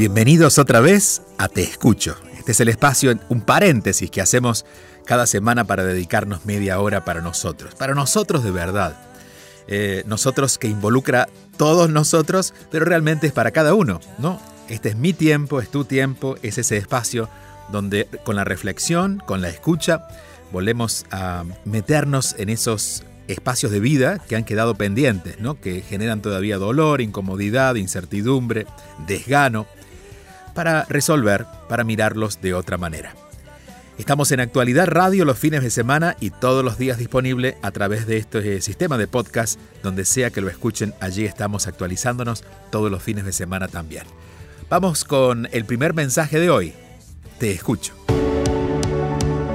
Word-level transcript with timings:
Bienvenidos 0.00 0.58
otra 0.58 0.80
vez 0.80 1.20
a 1.36 1.48
Te 1.48 1.60
Escucho. 1.60 2.16
Este 2.38 2.52
es 2.52 2.60
el 2.60 2.70
espacio, 2.70 3.12
un 3.28 3.42
paréntesis 3.42 4.10
que 4.10 4.22
hacemos 4.22 4.64
cada 5.04 5.26
semana 5.26 5.64
para 5.64 5.84
dedicarnos 5.84 6.46
media 6.46 6.80
hora 6.80 7.04
para 7.04 7.20
nosotros. 7.20 7.74
Para 7.74 7.94
nosotros 7.94 8.42
de 8.42 8.50
verdad. 8.50 8.96
Eh, 9.68 10.02
nosotros 10.06 10.56
que 10.56 10.68
involucra 10.68 11.28
todos 11.58 11.90
nosotros, 11.90 12.54
pero 12.70 12.86
realmente 12.86 13.26
es 13.26 13.34
para 13.34 13.50
cada 13.50 13.74
uno, 13.74 14.00
¿no? 14.16 14.40
Este 14.70 14.88
es 14.88 14.96
mi 14.96 15.12
tiempo, 15.12 15.60
es 15.60 15.70
tu 15.70 15.84
tiempo, 15.84 16.36
es 16.40 16.56
ese 16.56 16.78
espacio 16.78 17.28
donde 17.70 18.08
con 18.24 18.36
la 18.36 18.44
reflexión, 18.44 19.22
con 19.26 19.42
la 19.42 19.50
escucha, 19.50 20.08
volvemos 20.50 21.04
a 21.10 21.44
meternos 21.66 22.36
en 22.38 22.48
esos 22.48 23.02
espacios 23.28 23.70
de 23.70 23.80
vida 23.80 24.18
que 24.18 24.34
han 24.34 24.44
quedado 24.44 24.76
pendientes, 24.76 25.38
¿no? 25.40 25.60
que 25.60 25.82
generan 25.82 26.22
todavía 26.22 26.56
dolor, 26.56 27.02
incomodidad, 27.02 27.74
incertidumbre, 27.74 28.66
desgano 29.06 29.66
para 30.60 30.84
resolver, 30.90 31.46
para 31.70 31.84
mirarlos 31.84 32.42
de 32.42 32.52
otra 32.52 32.76
manera. 32.76 33.14
Estamos 33.96 34.30
en 34.30 34.40
Actualidad 34.40 34.88
Radio 34.88 35.24
los 35.24 35.38
fines 35.38 35.62
de 35.62 35.70
semana 35.70 36.18
y 36.20 36.28
todos 36.28 36.62
los 36.62 36.76
días 36.76 36.98
disponible 36.98 37.56
a 37.62 37.70
través 37.70 38.06
de 38.06 38.18
este 38.18 38.60
sistema 38.60 38.98
de 38.98 39.06
podcast, 39.06 39.58
donde 39.82 40.04
sea 40.04 40.28
que 40.28 40.42
lo 40.42 40.50
escuchen, 40.50 40.92
allí 41.00 41.24
estamos 41.24 41.66
actualizándonos 41.66 42.44
todos 42.70 42.90
los 42.90 43.02
fines 43.02 43.24
de 43.24 43.32
semana 43.32 43.68
también. 43.68 44.04
Vamos 44.68 45.04
con 45.04 45.48
el 45.50 45.64
primer 45.64 45.94
mensaje 45.94 46.38
de 46.38 46.50
hoy. 46.50 46.74
Te 47.38 47.52
escucho. 47.52 47.94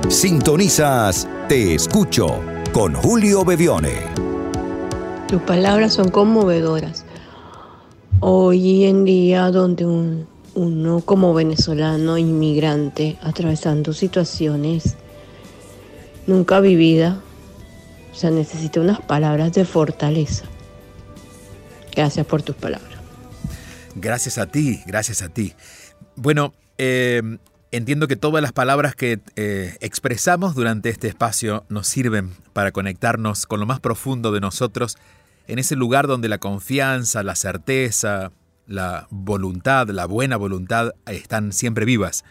Sintonizas 0.10 1.28
Te 1.48 1.76
escucho 1.76 2.42
con 2.74 2.96
Julio 2.96 3.46
Bebione. 3.46 4.02
Tus 5.28 5.44
palabras 5.44 5.94
son 5.94 6.10
conmovedoras. 6.10 7.06
Hoy 8.22 8.86
en 8.86 9.06
día 9.06 9.52
donde 9.52 9.86
un 9.86 10.35
uno 10.56 11.02
como 11.02 11.34
venezolano 11.34 12.18
inmigrante 12.18 13.18
atravesando 13.22 13.94
situaciones 13.94 14.96
nunca 16.26 16.60
vividas, 16.60 17.18
o 18.24 18.30
necesita 18.30 18.80
unas 18.80 19.02
palabras 19.02 19.54
de 19.54 19.66
fortaleza. 19.66 20.46
Gracias 21.94 22.26
por 22.26 22.42
tus 22.42 22.56
palabras. 22.56 22.98
Gracias 23.94 24.38
a 24.38 24.48
ti, 24.48 24.82
gracias 24.88 25.22
a 25.22 25.30
ti. 25.30 25.54
Bueno, 26.16 26.54
eh, 26.78 27.22
entiendo 27.72 28.08
que 28.08 28.16
todas 28.16 28.42
las 28.42 28.54
palabras 28.54 28.96
que 28.96 29.20
eh, 29.36 29.78
expresamos 29.82 30.56
durante 30.56 30.90
este 30.90 31.08
espacio 31.08 31.66
nos 31.70 31.88
sirven 31.88 32.32
para 32.54 32.72
conectarnos 32.72 33.46
con 33.46 33.60
lo 33.60 33.66
más 33.66 33.80
profundo 33.80 34.32
de 34.32 34.40
nosotros, 34.40 34.98
en 35.48 35.60
ese 35.60 35.76
lugar 35.76 36.08
donde 36.08 36.30
la 36.30 36.38
confianza, 36.38 37.22
la 37.22 37.36
certeza, 37.36 38.32
la 38.68 39.08
voluntad, 39.10 39.88
la 39.90 40.06
buena 40.06 40.38
voluntad 40.38 40.92
están 41.06 41.54
siempre 41.54 41.86
vivas. 41.86 42.24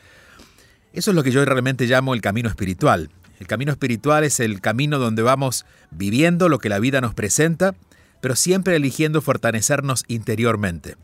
Eso 0.92 1.10
es 1.10 1.14
lo 1.14 1.22
que 1.22 1.32
yo 1.32 1.44
realmente 1.44 1.86
llamo 1.86 2.14
el 2.14 2.20
camino 2.20 2.48
espiritual. 2.48 3.10
El 3.40 3.46
camino 3.46 3.72
espiritual 3.72 4.24
es 4.24 4.40
el 4.40 4.60
camino 4.60 4.98
donde 4.98 5.22
vamos 5.22 5.66
viviendo 5.90 6.48
lo 6.48 6.58
que 6.58 6.68
la 6.68 6.78
vida 6.78 7.00
nos 7.00 7.14
presenta, 7.14 7.74
pero 8.20 8.36
siempre 8.36 8.76
eligiendo 8.76 9.20
fortalecernos 9.20 10.04
interiormente. 10.08 10.96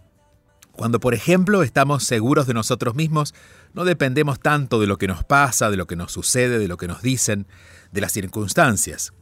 Cuando, 0.72 1.00
por 1.00 1.12
ejemplo, 1.12 1.62
estamos 1.62 2.04
seguros 2.04 2.46
de 2.46 2.54
nosotros 2.54 2.94
mismos, 2.94 3.34
no 3.74 3.84
dependemos 3.84 4.40
tanto 4.40 4.80
de 4.80 4.86
lo 4.86 4.96
que 4.96 5.08
nos 5.08 5.24
pasa, 5.24 5.70
de 5.70 5.76
lo 5.76 5.86
que 5.86 5.96
nos 5.96 6.12
sucede, 6.12 6.58
de 6.58 6.68
lo 6.68 6.76
que 6.76 6.88
nos 6.88 7.02
dicen, 7.02 7.46
de 7.92 8.00
las 8.00 8.12
circunstancias. 8.12 9.12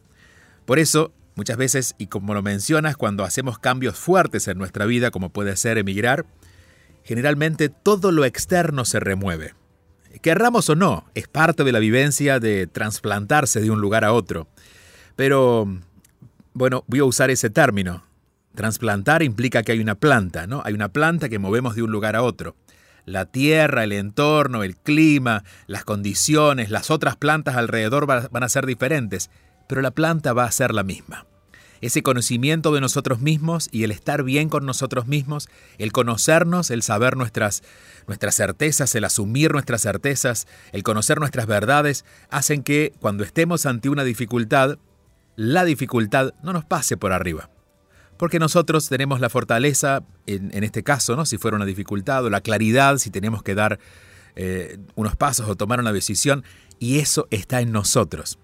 Por 0.66 0.78
eso, 0.78 1.12
Muchas 1.38 1.56
veces, 1.56 1.94
y 1.99 2.09
como 2.09 2.34
lo 2.34 2.43
mencionas, 2.43 2.97
cuando 2.97 3.22
hacemos 3.22 3.60
cambios 3.60 3.97
fuertes 3.97 4.49
en 4.49 4.59
nuestra 4.59 4.87
vida, 4.87 5.12
como 5.12 5.31
puede 5.31 5.56
ser 5.56 5.78
emigrar, 5.78 6.26
generalmente 7.04 7.69
todo 7.69 8.10
lo 8.10 8.25
externo 8.25 8.84
se 8.84 8.99
remueve. 8.99 9.54
Querramos 10.21 10.69
o 10.69 10.75
no, 10.75 11.04
es 11.15 11.28
parte 11.28 11.62
de 11.62 11.71
la 11.71 11.78
vivencia 11.78 12.41
de 12.41 12.66
trasplantarse 12.66 13.60
de 13.60 13.71
un 13.71 13.81
lugar 13.81 14.04
a 14.04 14.12
otro. 14.12 14.49
Pero, 15.15 15.78
bueno, 16.54 16.82
voy 16.88 16.99
a 16.99 17.04
usar 17.04 17.31
ese 17.31 17.50
término. 17.50 18.03
Transplantar 18.56 19.22
implica 19.22 19.62
que 19.62 19.70
hay 19.70 19.78
una 19.78 19.94
planta, 19.94 20.49
¿no? 20.49 20.62
Hay 20.65 20.75
una 20.75 20.88
planta 20.88 21.28
que 21.28 21.38
movemos 21.38 21.76
de 21.76 21.84
un 21.84 21.93
lugar 21.93 22.16
a 22.16 22.25
otro. 22.25 22.56
La 23.05 23.26
tierra, 23.26 23.84
el 23.84 23.93
entorno, 23.93 24.65
el 24.65 24.76
clima, 24.76 25.44
las 25.69 25.84
condiciones, 25.84 26.70
las 26.70 26.91
otras 26.91 27.15
plantas 27.15 27.55
alrededor 27.55 28.06
van 28.06 28.43
a 28.43 28.49
ser 28.49 28.66
diferentes, 28.66 29.31
pero 29.69 29.83
la 29.83 29.93
planta 29.93 30.33
va 30.33 30.45
a 30.45 30.51
ser 30.51 30.75
la 30.75 30.83
misma. 30.83 31.27
Ese 31.81 32.03
conocimiento 32.03 32.75
de 32.75 32.81
nosotros 32.81 33.21
mismos 33.21 33.69
y 33.71 33.84
el 33.84 33.93
estar 33.93 34.25
bien 34.25 34.49
con 34.49 34.67
nosotros 34.67 35.06
mismos, 35.06 35.49
el 35.79 35.93
conocernos, 35.93 36.73
el 36.73 36.83
saber 36.83 37.17
nuestras, 37.17 37.62
nuestras 38.09 38.34
certezas, 38.34 38.93
el 38.97 39.05
asumir 39.05 39.53
nuestras 39.53 39.83
certezas, 39.83 40.49
el 40.73 40.83
conocer 40.83 41.21
nuestras 41.21 41.47
verdades, 41.47 42.05
hacen 42.31 42.65
que 42.65 42.93
cuando 43.01 43.23
estemos 43.23 43.65
ante 43.65 43.89
una 43.89 44.03
dificultad, 44.03 44.79
la 45.37 45.65
dificultad 45.65 46.35
no 46.43 46.53
nos 46.53 46.65
pase 46.65 46.97
por 46.97 47.12
arriba. 47.12 47.49
Porque 48.17 48.41
nosotros 48.41 48.89
tenemos 48.89 49.21
la 49.21 49.31
fortaleza, 49.31 50.03
en, 50.27 50.65
este 50.65 50.83
caso, 50.83 51.15
¿no? 51.15 51.25
si 51.25 51.39
fuera 51.39 51.56
una 51.56 51.67
dificultad, 51.67 52.25
o 52.25 52.31
la 52.31 52.41
claridad, 52.41 52.99
si 52.99 53.11
tenemos 53.11 53.45
que 53.45 53.55
dar 53.55 53.79
eh, 54.35 54.79
unos 54.97 55.15
pasos 55.15 55.49
o 55.49 55.55
tomar 55.55 55.79
una 55.79 55.93
decisión, 55.93 56.43
y 56.81 56.99
eso 56.99 57.29
está 57.31 57.61
en 57.61 57.71
nosotros. 57.71 58.41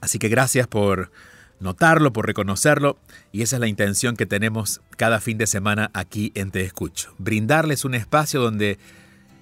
Así 0.00 0.18
que 0.18 0.28
gracias 0.28 0.66
por 0.66 1.10
notarlo, 1.60 2.12
por 2.12 2.26
reconocerlo, 2.26 2.98
y 3.32 3.42
esa 3.42 3.56
es 3.56 3.60
la 3.60 3.66
intención 3.66 4.16
que 4.16 4.26
tenemos 4.26 4.80
cada 4.96 5.20
fin 5.20 5.38
de 5.38 5.46
semana 5.46 5.90
aquí 5.92 6.32
en 6.34 6.50
Te 6.50 6.62
Escucho. 6.62 7.14
Brindarles 7.18 7.84
un 7.84 7.94
espacio 7.94 8.40
donde 8.40 8.78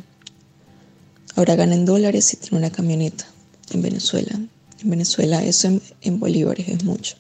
Ahora 1.36 1.56
gana 1.56 1.76
en 1.76 1.84
dólares 1.84 2.34
y 2.34 2.38
tiene 2.38 2.60
una 2.60 2.72
camioneta 2.72 3.26
en 3.72 3.82
Venezuela. 3.82 4.40
En 4.82 4.90
Venezuela 4.90 5.44
eso 5.44 5.78
en, 6.00 6.20
bolívares 6.22 6.70
es 6.70 6.86
mucho. 6.86 7.18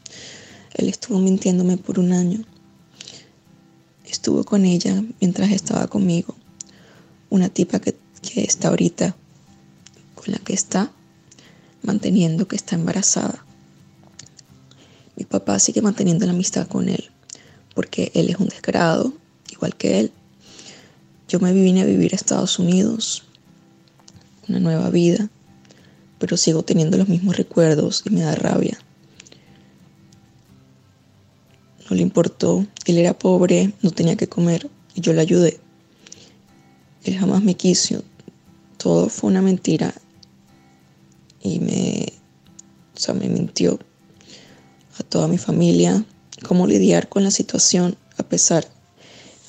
Él 0.76 0.88
estuvo 0.88 1.20
mintiéndome 1.20 1.76
por 1.76 2.00
un 2.00 2.14
año. 2.14 2.46
Estuvo 4.06 4.46
con 4.46 4.64
ella 4.64 5.04
mientras 5.20 5.52
estaba 5.52 5.88
conmigo. 5.88 6.36
Una 7.30 7.50
tipa 7.50 7.82
que, 7.82 7.98
que 8.22 8.46
está 8.46 8.70
ahorita, 8.70 9.18
con 10.24 10.34
la 10.34 10.40
que 10.40 10.54
está, 10.54 10.92
manteniendo 11.82 12.48
que 12.48 12.56
está 12.56 12.76
embarazada. 12.76 13.44
Mi 15.16 15.26
papá 15.26 15.60
sigue 15.60 15.82
manteniendo 15.82 16.26
la 16.26 16.32
amistad 16.32 16.68
con 16.68 16.90
él, 16.90 17.10
porque 17.76 18.12
él 18.16 18.30
es 18.30 18.38
un 18.38 18.48
descarado, 18.48 19.14
igual 19.52 19.76
que 19.76 20.00
él. 20.00 20.12
Yo 21.28 21.40
me 21.40 21.54
vine 21.54 21.82
a 21.82 21.86
vivir 21.86 22.14
a 22.14 22.16
Estados 22.16 22.60
Unidos, 22.60 23.24
una 24.48 24.60
nueva 24.60 24.90
vida 24.90 25.30
pero 26.24 26.38
sigo 26.38 26.64
teniendo 26.64 26.98
los 26.98 27.10
mismos 27.10 27.36
recuerdos 27.36 28.02
y 28.06 28.10
me 28.10 28.22
da 28.22 28.34
rabia. 28.34 28.80
No 31.90 31.98
le 31.98 32.02
importó, 32.02 32.66
él 32.86 32.98
era 32.98 33.14
pobre, 33.14 33.74
no 33.82 33.92
tenía 33.92 34.16
que 34.16 34.30
comer 34.30 34.70
y 34.96 35.02
yo 35.02 35.12
le 35.12 35.20
ayudé. 35.20 35.60
Él 37.04 37.18
jamás 37.18 37.44
me 37.44 37.56
quiso, 37.56 38.06
todo 38.78 39.10
fue 39.10 39.32
una 39.32 39.42
mentira 39.42 39.94
y 41.44 41.60
me, 41.60 42.06
o 42.96 43.00
sea, 43.00 43.14
me 43.14 43.28
mintió 43.28 43.78
a 45.00 45.04
toda 45.04 45.28
mi 45.28 45.38
familia, 45.38 46.04
cómo 46.48 46.66
lidiar 46.66 47.10
con 47.10 47.24
la 47.24 47.32
situación 47.32 47.98
a 48.18 48.24
pesar 48.24 48.66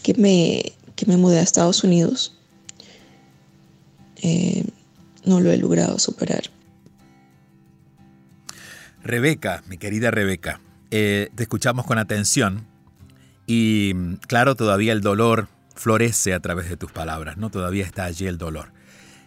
que 0.03 0.15
me, 0.15 0.73
que 0.97 1.07
me 1.07 1.17
mudé 1.17 1.39
a 1.39 1.43
Estados 1.43 1.85
Unidos. 1.85 2.37
Eh, 4.17 4.65
no 5.25 5.41
lo 5.41 5.51
he 5.51 5.57
logrado 5.57 5.99
superar. 5.99 6.43
Rebeca, 9.03 9.63
mi 9.69 9.79
querida 9.79 10.11
Rebeca, 10.11 10.61
eh, 10.91 11.31
te 11.35 11.43
escuchamos 11.43 11.87
con 11.87 11.99
atención 11.99 12.67
y 13.47 14.17
claro, 14.27 14.55
todavía 14.55 14.93
el 14.93 15.03
dolor 15.03 15.49
florece 15.75 16.33
a 16.33 16.41
través 16.41 16.69
de 16.69 16.77
tus 16.77 16.91
palabras, 16.91 17.37
¿no? 17.37 17.51
Todavía 17.51 17.85
está 17.85 18.05
allí 18.05 18.27
el 18.27 18.39
dolor. 18.39 18.74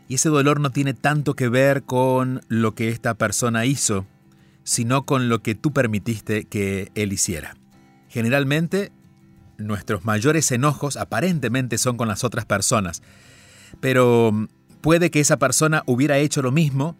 Y 0.07 0.15
ese 0.15 0.29
dolor 0.29 0.59
no 0.59 0.71
tiene 0.71 0.93
tanto 0.93 1.35
que 1.35 1.49
ver 1.49 1.83
con 1.83 2.41
lo 2.47 2.75
que 2.75 2.89
esta 2.89 3.13
persona 3.15 3.65
hizo, 3.65 4.05
sino 4.63 5.05
con 5.05 5.29
lo 5.29 5.41
que 5.41 5.55
tú 5.55 5.73
permitiste 5.73 6.45
que 6.45 6.91
él 6.95 7.13
hiciera. 7.13 7.55
Generalmente, 8.09 8.91
nuestros 9.57 10.05
mayores 10.05 10.51
enojos 10.51 10.97
aparentemente 10.97 11.77
son 11.77 11.97
con 11.97 12.07
las 12.07 12.23
otras 12.23 12.45
personas, 12.45 13.01
pero 13.81 14.47
puede 14.81 15.11
que 15.11 15.19
esa 15.19 15.37
persona 15.37 15.83
hubiera 15.85 16.17
hecho 16.17 16.41
lo 16.41 16.51
mismo 16.51 16.95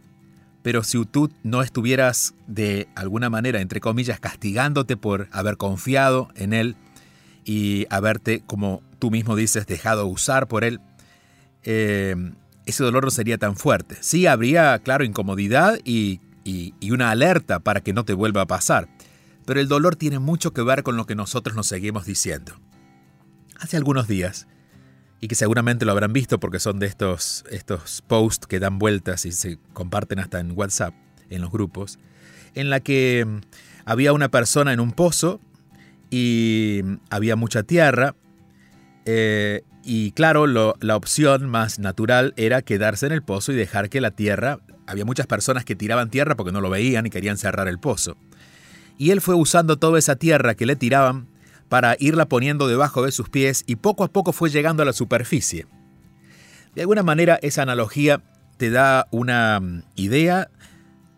pero 0.68 0.83
si 0.83 1.06
tú 1.06 1.31
no 1.44 1.62
estuvieras 1.62 2.33
de 2.45 2.89
alguna 2.94 3.30
manera, 3.30 3.62
entre 3.62 3.80
comillas, 3.80 4.19
castigándote 4.19 4.98
por 4.98 5.30
haber 5.31 5.56
confiado 5.56 6.27
en 6.36 6.51
Él 6.51 6.75
y 7.45 7.86
haberte, 7.89 8.44
como 8.45 8.81
tú 9.00 9.09
mismo 9.09 9.38
dices, 9.38 9.65
dejado 9.65 10.07
usar 10.07 10.50
por 10.50 10.65
Él, 10.65 10.81
eh, 11.63 12.18
ese 12.68 12.84
dolor 12.84 13.06
no 13.06 13.10
sería 13.10 13.38
tan 13.38 13.56
fuerte. 13.56 13.98
Sí 14.02 14.28
habría, 14.28 14.78
claro, 14.80 15.04
incomodidad 15.04 15.80
y, 15.84 16.22
y 16.44 16.92
una 16.92 17.10
alerta 17.10 17.60
para 17.60 17.81
que 17.81 17.94
no 17.94 18.06
te 18.06 18.14
vuelva 18.14 18.42
a 18.42 18.48
pasar, 18.48 18.88
pero 19.46 19.60
el 19.60 19.68
dolor 19.68 19.96
tiene 19.96 20.19
mucho 20.19 20.54
que 20.54 20.62
ver 20.62 20.84
con 20.84 20.96
lo 20.96 21.06
que 21.06 21.16
nosotros 21.16 21.56
nos 21.56 21.68
seguimos 21.68 22.06
diciendo. 22.06 22.54
Hace 23.60 23.78
algunos 23.78 24.08
días, 24.08 24.48
y 25.19 25.28
que 25.28 25.36
seguramente 25.36 25.86
lo 25.86 25.92
habrán 25.92 26.14
visto 26.14 26.40
porque 26.40 26.60
son 26.60 26.80
de 26.80 26.86
estos, 26.86 27.44
estos 27.50 28.04
posts 28.06 28.48
que 28.48 28.60
dan 28.60 28.78
vueltas 28.80 29.25
y 29.25 29.31
se 29.31 29.58
comparten 29.74 30.19
hasta 30.19 30.40
en 30.40 30.52
WhatsApp, 30.56 30.94
en 31.30 31.42
los 31.42 31.52
grupos, 31.52 32.00
en 32.54 32.69
la 32.69 32.80
que 32.80 33.25
mm, 33.25 33.40
había 33.86 34.14
una 34.14 34.30
persona 34.30 34.74
en 34.74 34.80
un 34.80 34.92
pozo 34.92 35.42
y 36.10 36.81
había 37.10 37.36
mucha 37.36 37.64
tierra 37.64 38.16
eh, 39.09 39.63
y 39.83 40.12
claro, 40.12 40.45
la 40.48 40.95
opción 40.98 41.50
más 41.50 41.80
natural 41.80 42.33
era 42.36 42.62
quedarse 42.62 43.06
en 43.06 43.13
el 43.13 43.24
pozo 43.24 43.54
y 43.54 43.56
dejar 43.56 43.89
que 43.89 44.01
la 44.01 44.12
tierra, 44.12 44.59
había 44.86 45.06
muchas 45.06 45.27
personas 45.27 45.63
que 45.63 45.77
tiraban 45.77 46.09
tierra 46.09 46.36
porque 46.36 46.51
no 46.51 46.59
lo 46.59 46.69
veían 46.69 47.06
y 47.06 47.09
querían 47.09 47.38
cerrar 47.38 47.69
el 47.69 47.80
pozo. 47.80 48.18
Y 48.98 49.12
él 49.12 49.21
fue 49.21 49.36
usando 49.36 49.77
toda 49.77 49.98
esa 49.98 50.18
tierra 50.18 50.56
que 50.56 50.65
le 50.65 50.75
tiraban 50.75 51.30
para 51.69 51.95
irla 52.00 52.27
poniendo 52.27 52.68
debajo 52.68 53.01
de 53.01 53.13
sus 53.13 53.30
pies 53.30 53.63
y 53.65 53.77
poco 53.77 54.04
a 54.04 54.09
poco 54.09 54.33
fue 54.33 54.50
llegando 54.50 54.83
a 54.83 54.86
la 54.86 54.92
superficie. 54.92 55.68
De 56.75 56.81
alguna 56.81 57.04
manera 57.04 57.39
esa 57.42 57.62
analogía 57.62 58.21
te 58.57 58.71
da 58.71 59.07
una 59.12 59.62
mm, 59.62 59.83
idea 59.95 60.50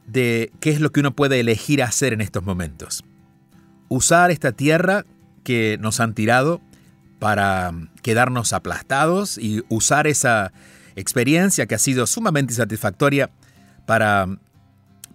de 0.06 0.52
qué 0.60 0.70
es 0.70 0.80
lo 0.80 0.92
que 0.92 1.00
uno 1.00 1.16
puede 1.16 1.40
elegir 1.40 1.82
hacer 1.82 2.14
en 2.14 2.22
estos 2.22 2.44
momentos. 2.44 3.04
Usar 3.88 4.30
esta 4.30 4.52
tierra 4.52 5.06
que 5.44 5.80
nos 5.80 6.00
han 6.00 6.14
tirado 6.14 6.62
para 7.20 7.72
mm, 7.72 7.90
quedarnos 8.02 8.54
aplastados 8.54 9.38
y 9.38 9.64
usar 9.70 10.08
esa 10.08 10.52
experiencia 10.96 11.68
que 11.68 11.76
ha 11.76 11.80
sido 11.80 12.08
sumamente 12.08 12.54
satisfactoria 12.54 13.30
para 13.86 14.26
mm, 14.26 14.40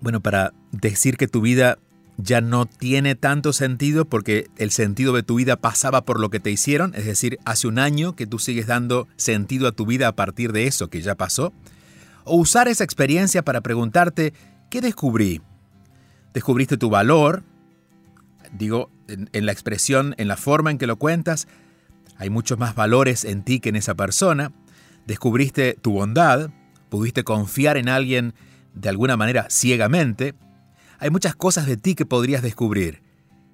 bueno, 0.00 0.20
para 0.20 0.52
decir 0.70 1.16
que 1.16 1.28
tu 1.28 1.40
vida 1.40 1.78
ya 2.16 2.40
no 2.40 2.66
tiene 2.66 3.14
tanto 3.14 3.52
sentido 3.52 4.04
porque 4.04 4.48
el 4.56 4.70
sentido 4.70 5.14
de 5.14 5.22
tu 5.22 5.36
vida 5.36 5.56
pasaba 5.56 6.04
por 6.04 6.20
lo 6.20 6.30
que 6.30 6.40
te 6.40 6.50
hicieron, 6.50 6.94
es 6.94 7.06
decir, 7.06 7.38
hace 7.44 7.66
un 7.66 7.78
año 7.78 8.14
que 8.14 8.26
tú 8.26 8.38
sigues 8.38 8.66
dando 8.66 9.08
sentido 9.16 9.66
a 9.66 9.72
tu 9.72 9.86
vida 9.86 10.08
a 10.08 10.14
partir 10.14 10.52
de 10.52 10.66
eso 10.66 10.88
que 10.88 11.00
ya 11.00 11.14
pasó, 11.14 11.52
o 12.24 12.36
usar 12.36 12.68
esa 12.68 12.84
experiencia 12.84 13.42
para 13.42 13.62
preguntarte, 13.62 14.32
¿qué 14.70 14.80
descubrí? 14.80 15.40
¿Descubriste 16.34 16.76
tu 16.76 16.90
valor? 16.90 17.42
Digo, 18.52 18.90
en, 19.08 19.46
la 19.46 19.52
expresión, 19.52 20.14
en 20.18 20.28
la 20.28 20.36
forma 20.36 20.70
en 20.70 20.78
que 20.78 20.86
lo 20.86 20.96
cuentas, 20.96 21.48
hay 22.16 22.30
muchos 22.30 22.58
más 22.58 22.74
valores 22.74 23.24
en 23.24 23.42
ti 23.42 23.60
que 23.60 23.70
en 23.70 23.76
esa 23.76 23.94
persona. 23.94 24.52
Descubriste 25.06 25.76
tu 25.80 25.92
bondad, 25.92 26.50
pudiste 26.88 27.24
confiar 27.24 27.76
en 27.76 27.88
alguien 27.88 28.34
de 28.74 28.88
alguna 28.88 29.16
manera 29.16 29.46
ciegamente, 29.50 30.34
hay 30.98 31.10
muchas 31.10 31.36
cosas 31.36 31.66
de 31.66 31.76
ti 31.76 31.94
que 31.94 32.06
podrías 32.06 32.42
descubrir. 32.42 33.02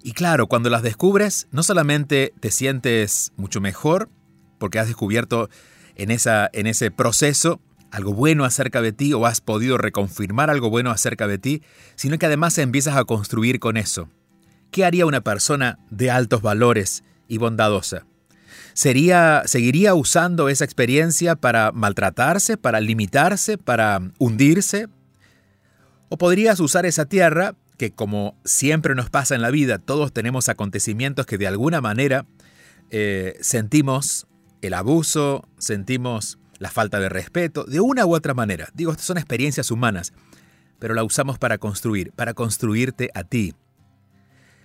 Y 0.03 0.13
claro, 0.13 0.47
cuando 0.47 0.69
las 0.69 0.83
descubres, 0.83 1.47
no 1.51 1.63
solamente 1.63 2.33
te 2.39 2.49
sientes 2.49 3.33
mucho 3.35 3.61
mejor, 3.61 4.09
porque 4.57 4.79
has 4.79 4.87
descubierto 4.87 5.49
en, 5.95 6.11
esa, 6.11 6.49
en 6.53 6.67
ese 6.67 6.91
proceso 6.91 7.61
algo 7.91 8.13
bueno 8.13 8.45
acerca 8.45 8.81
de 8.81 8.93
ti 8.93 9.13
o 9.13 9.25
has 9.25 9.41
podido 9.41 9.77
reconfirmar 9.77 10.49
algo 10.49 10.69
bueno 10.69 10.91
acerca 10.91 11.27
de 11.27 11.37
ti, 11.37 11.61
sino 11.95 12.17
que 12.17 12.25
además 12.25 12.57
empiezas 12.57 12.95
a 12.95 13.03
construir 13.03 13.59
con 13.59 13.75
eso. 13.75 14.07
¿Qué 14.71 14.85
haría 14.85 15.05
una 15.05 15.21
persona 15.21 15.77
de 15.89 16.09
altos 16.09 16.41
valores 16.41 17.03
y 17.27 17.37
bondadosa? 17.37 18.05
¿Sería, 18.73 19.43
¿Seguiría 19.45 19.93
usando 19.93 20.49
esa 20.49 20.65
experiencia 20.65 21.35
para 21.35 21.71
maltratarse, 21.71 22.57
para 22.57 22.79
limitarse, 22.79 23.57
para 23.57 23.99
hundirse, 24.17 24.87
o 26.09 26.17
podrías 26.17 26.59
usar 26.59 26.85
esa 26.85 27.05
tierra, 27.05 27.55
que 27.77 27.91
como 27.91 28.37
siempre 28.43 28.95
nos 28.95 29.09
pasa 29.09 29.33
en 29.33 29.41
la 29.41 29.49
vida, 29.49 29.79
todos 29.79 30.11
tenemos 30.11 30.49
acontecimientos 30.49 31.25
que 31.25 31.37
de 31.37 31.47
alguna 31.47 31.81
manera 31.81 32.25
eh, 32.89 33.37
sentimos 33.41 34.27
el 34.61 34.73
abuso, 34.73 35.47
sentimos 35.57 36.37
la 36.59 36.69
falta 36.69 36.99
de 36.99 37.09
respeto, 37.09 37.63
de 37.63 37.79
una 37.79 38.05
u 38.05 38.13
otra 38.13 38.33
manera. 38.33 38.67
Digo, 38.73 38.91
estas 38.91 39.07
son 39.07 39.17
experiencias 39.17 39.71
humanas, 39.71 40.13
pero 40.79 40.93
la 40.93 41.03
usamos 41.03 41.39
para 41.39 41.57
construir, 41.57 42.11
para 42.11 42.33
construirte 42.33 43.09
a 43.15 43.23
ti. 43.23 43.55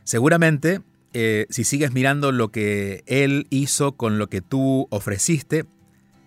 Seguramente, 0.05 0.83
eh, 1.19 1.47
si 1.49 1.65
sigues 1.65 1.95
mirando 1.95 2.31
lo 2.31 2.51
que 2.51 3.03
Él 3.07 3.47
hizo 3.49 3.93
con 3.93 4.19
lo 4.19 4.29
que 4.29 4.43
tú 4.43 4.87
ofreciste, 4.91 5.65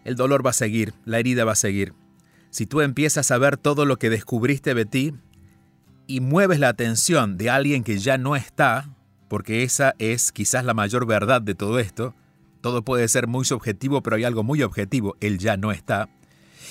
el 0.04 0.16
dolor 0.16 0.44
va 0.44 0.50
a 0.50 0.54
seguir, 0.54 0.96
la 1.06 1.20
herida 1.20 1.46
va 1.46 1.52
a 1.52 1.56
seguir. 1.56 1.94
Si 2.50 2.66
tú 2.66 2.82
empiezas 2.82 3.30
a 3.30 3.38
ver 3.38 3.58
todo 3.58 3.86
lo 3.86 4.00
que 4.00 4.10
descubriste 4.10 4.74
de 4.74 4.86
ti 4.86 5.14
y 6.08 6.22
mueves 6.22 6.58
la 6.58 6.70
atención 6.70 7.38
de 7.38 7.52
alguien 7.52 7.84
que 7.84 8.00
ya 8.00 8.18
no 8.18 8.36
está, 8.36 8.90
porque 9.28 9.62
esa 9.62 9.94
es 10.00 10.32
quizás 10.32 10.66
la 10.66 10.74
mayor 10.74 11.06
verdad 11.06 11.44
de 11.44 11.54
todo 11.54 11.78
esto, 11.78 12.16
todo 12.60 12.84
puede 12.84 13.08
ser 13.10 13.28
muy 13.28 13.46
subjetivo, 13.46 14.02
pero 14.02 14.16
hay 14.16 14.24
algo 14.24 14.42
muy 14.42 14.64
objetivo, 14.64 15.18
él 15.20 15.38
ya 15.38 15.56
no 15.56 15.72
está. 15.72 16.10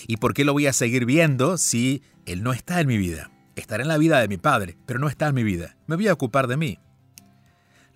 ¿Y 0.08 0.16
por 0.16 0.34
qué 0.34 0.44
lo 0.44 0.54
voy 0.54 0.66
a 0.66 0.72
seguir 0.72 1.06
viendo 1.06 1.56
si 1.56 2.02
él 2.26 2.42
no 2.42 2.52
está 2.52 2.80
en 2.80 2.88
mi 2.88 2.98
vida? 2.98 3.30
Estará 3.54 3.84
en 3.84 3.88
la 3.88 3.98
vida 3.98 4.18
de 4.20 4.26
mi 4.26 4.38
padre, 4.38 4.76
pero 4.86 4.98
no 4.98 5.08
está 5.08 5.28
en 5.28 5.36
mi 5.36 5.44
vida. 5.44 5.76
Me 5.86 5.94
voy 5.94 6.08
a 6.08 6.12
ocupar 6.12 6.48
de 6.48 6.56
mí. 6.56 6.80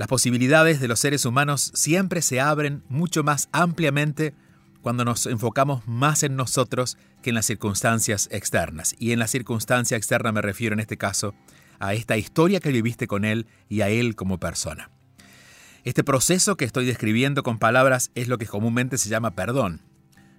Las 0.02 0.08
posibilidades 0.08 0.80
de 0.80 0.88
los 0.88 0.98
seres 0.98 1.24
humanos 1.26 1.70
siempre 1.74 2.22
se 2.22 2.40
abren 2.40 2.82
mucho 2.88 3.22
más 3.22 3.48
ampliamente 3.52 4.34
cuando 4.80 5.04
nos 5.04 5.26
enfocamos 5.26 5.86
más 5.86 6.24
en 6.24 6.34
nosotros 6.34 6.98
que 7.22 7.30
en 7.30 7.36
las 7.36 7.46
circunstancias 7.46 8.28
externas. 8.32 8.96
Y 8.98 9.12
en 9.12 9.20
la 9.20 9.28
circunstancia 9.28 9.96
externa 9.96 10.32
me 10.32 10.42
refiero 10.42 10.72
en 10.72 10.80
este 10.80 10.96
caso 10.96 11.36
a 11.78 11.94
esta 11.94 12.16
historia 12.16 12.58
que 12.58 12.72
viviste 12.72 13.06
con 13.06 13.24
él 13.24 13.46
y 13.68 13.82
a 13.82 13.90
él 13.90 14.16
como 14.16 14.40
persona. 14.40 14.90
Este 15.84 16.02
proceso 16.02 16.56
que 16.56 16.64
estoy 16.64 16.84
describiendo 16.84 17.44
con 17.44 17.60
palabras 17.60 18.10
es 18.16 18.26
lo 18.26 18.38
que 18.38 18.46
comúnmente 18.48 18.98
se 18.98 19.08
llama 19.08 19.36
perdón. 19.36 19.82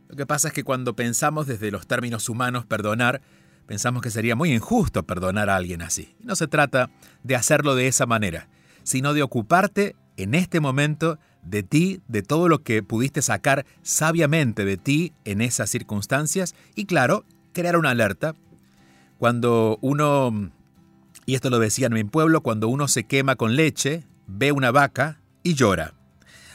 Lo 0.10 0.18
que 0.18 0.26
pasa 0.26 0.50
es 0.50 0.54
que 0.54 0.66
cuando 0.66 0.98
pensamos 0.98 1.48
desde 1.48 1.72
los 1.72 1.88
términos 1.88 2.28
humanos 2.28 2.66
perdonar, 2.66 3.22
pensamos 3.66 4.02
que 4.02 4.12
sería 4.12 4.36
muy 4.36 4.52
injusto 4.52 5.04
perdonar 5.04 5.50
a 5.50 5.56
alguien 5.56 5.82
así. 5.84 6.18
No 6.20 6.36
se 6.36 6.48
trata 6.48 6.90
de 7.24 7.38
hacerlo 7.38 7.76
de 7.76 7.88
esa 7.88 8.06
manera, 8.06 8.50
sino 8.84 9.14
de 9.14 9.24
ocuparte 9.24 9.96
en 10.18 10.36
este 10.36 10.60
momento 10.60 11.18
de 11.44 11.64
ti, 11.64 12.02
de 12.08 12.22
todo 12.22 12.48
lo 12.48 12.64
que 12.64 12.84
pudiste 12.84 13.22
sacar 13.22 13.66
sabiamente 13.82 14.66
de 14.66 14.78
ti 14.78 15.14
en 15.26 15.42
esas 15.42 15.70
circunstancias 15.70 16.56
y 16.76 16.86
claro, 16.86 17.26
crear 17.54 17.78
una 17.78 17.92
alerta. 17.92 18.36
Cuando 19.18 19.78
uno, 19.82 20.52
y 21.26 21.36
esto 21.36 21.50
lo 21.50 21.60
decía 21.60 21.88
en 21.88 21.94
mi 21.94 22.04
pueblo, 22.04 22.42
cuando 22.42 22.68
uno 22.68 22.88
se 22.88 23.06
quema 23.06 23.36
con 23.36 23.56
leche, 23.56 24.04
ve 24.28 24.52
una 24.52 24.72
vaca 24.72 25.22
y 25.44 25.54
llora. 25.54 25.94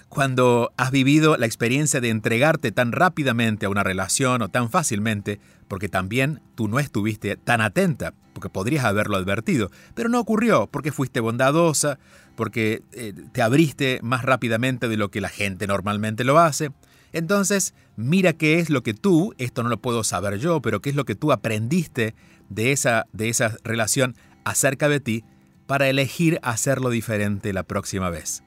Cuando 0.08 0.72
has 0.78 0.90
vivido 0.90 1.36
la 1.36 1.46
experiencia 1.46 2.00
de 2.00 2.08
entregarte 2.08 2.72
tan 2.72 2.92
rápidamente 2.92 3.66
a 3.66 3.68
una 3.68 3.84
relación 3.84 4.40
o 4.40 4.48
tan 4.48 4.70
fácilmente, 4.70 5.38
porque 5.68 5.88
también 5.88 6.40
tú 6.54 6.66
no 6.66 6.80
estuviste 6.80 7.36
tan 7.36 7.60
atenta, 7.60 8.14
porque 8.32 8.48
podrías 8.48 8.84
haberlo 8.84 9.16
advertido, 9.16 9.70
pero 9.94 10.08
no 10.08 10.18
ocurrió, 10.18 10.66
porque 10.66 10.92
fuiste 10.92 11.20
bondadosa, 11.20 11.98
porque 12.36 12.82
eh, 12.92 13.12
te 13.32 13.42
abriste 13.42 14.00
más 14.02 14.24
rápidamente 14.24 14.88
de 14.88 14.96
lo 14.96 15.10
que 15.10 15.20
la 15.20 15.28
gente 15.28 15.66
normalmente 15.66 16.24
lo 16.24 16.38
hace. 16.38 16.70
Entonces, 17.12 17.74
mira 17.96 18.32
qué 18.32 18.60
es 18.60 18.70
lo 18.70 18.82
que 18.82 18.94
tú, 18.94 19.34
esto 19.38 19.62
no 19.62 19.68
lo 19.68 19.80
puedo 19.80 20.04
saber 20.04 20.38
yo, 20.38 20.62
pero 20.62 20.80
qué 20.80 20.90
es 20.90 20.96
lo 20.96 21.04
que 21.04 21.16
tú 21.16 21.32
aprendiste 21.32 22.14
de 22.48 22.72
esa, 22.72 23.06
de 23.12 23.28
esa 23.28 23.56
relación 23.62 24.16
acerca 24.44 24.88
de 24.88 25.00
ti 25.00 25.24
para 25.66 25.88
elegir 25.88 26.38
hacerlo 26.42 26.88
diferente 26.88 27.52
la 27.52 27.62
próxima 27.62 28.08
vez. 28.08 28.42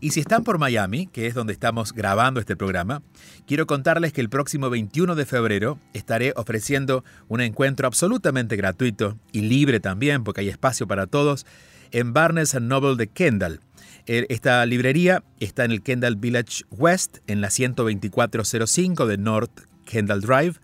Y 0.00 0.10
si 0.10 0.20
están 0.20 0.44
por 0.44 0.58
Miami, 0.58 1.06
que 1.06 1.26
es 1.26 1.34
donde 1.34 1.52
estamos 1.52 1.92
grabando 1.92 2.40
este 2.40 2.56
programa, 2.56 3.02
quiero 3.46 3.66
contarles 3.66 4.12
que 4.12 4.20
el 4.20 4.28
próximo 4.28 4.70
21 4.70 5.14
de 5.14 5.26
febrero 5.26 5.78
estaré 5.92 6.32
ofreciendo 6.36 7.04
un 7.28 7.40
encuentro 7.40 7.86
absolutamente 7.86 8.56
gratuito 8.56 9.18
y 9.32 9.42
libre 9.42 9.80
también, 9.80 10.24
porque 10.24 10.42
hay 10.42 10.48
espacio 10.48 10.86
para 10.86 11.06
todos, 11.06 11.46
en 11.90 12.12
Barnes 12.12 12.54
Noble 12.60 12.96
de 12.96 13.08
Kendall. 13.08 13.60
Er, 14.06 14.26
esta 14.30 14.64
librería 14.66 15.22
está 15.40 15.64
en 15.64 15.72
el 15.72 15.82
Kendall 15.82 16.16
Village 16.16 16.64
West, 16.70 17.18
en 17.26 17.40
la 17.40 17.48
12405 17.48 19.06
de 19.06 19.18
North 19.18 19.60
Kendall 19.84 20.20
Drive, 20.20 20.54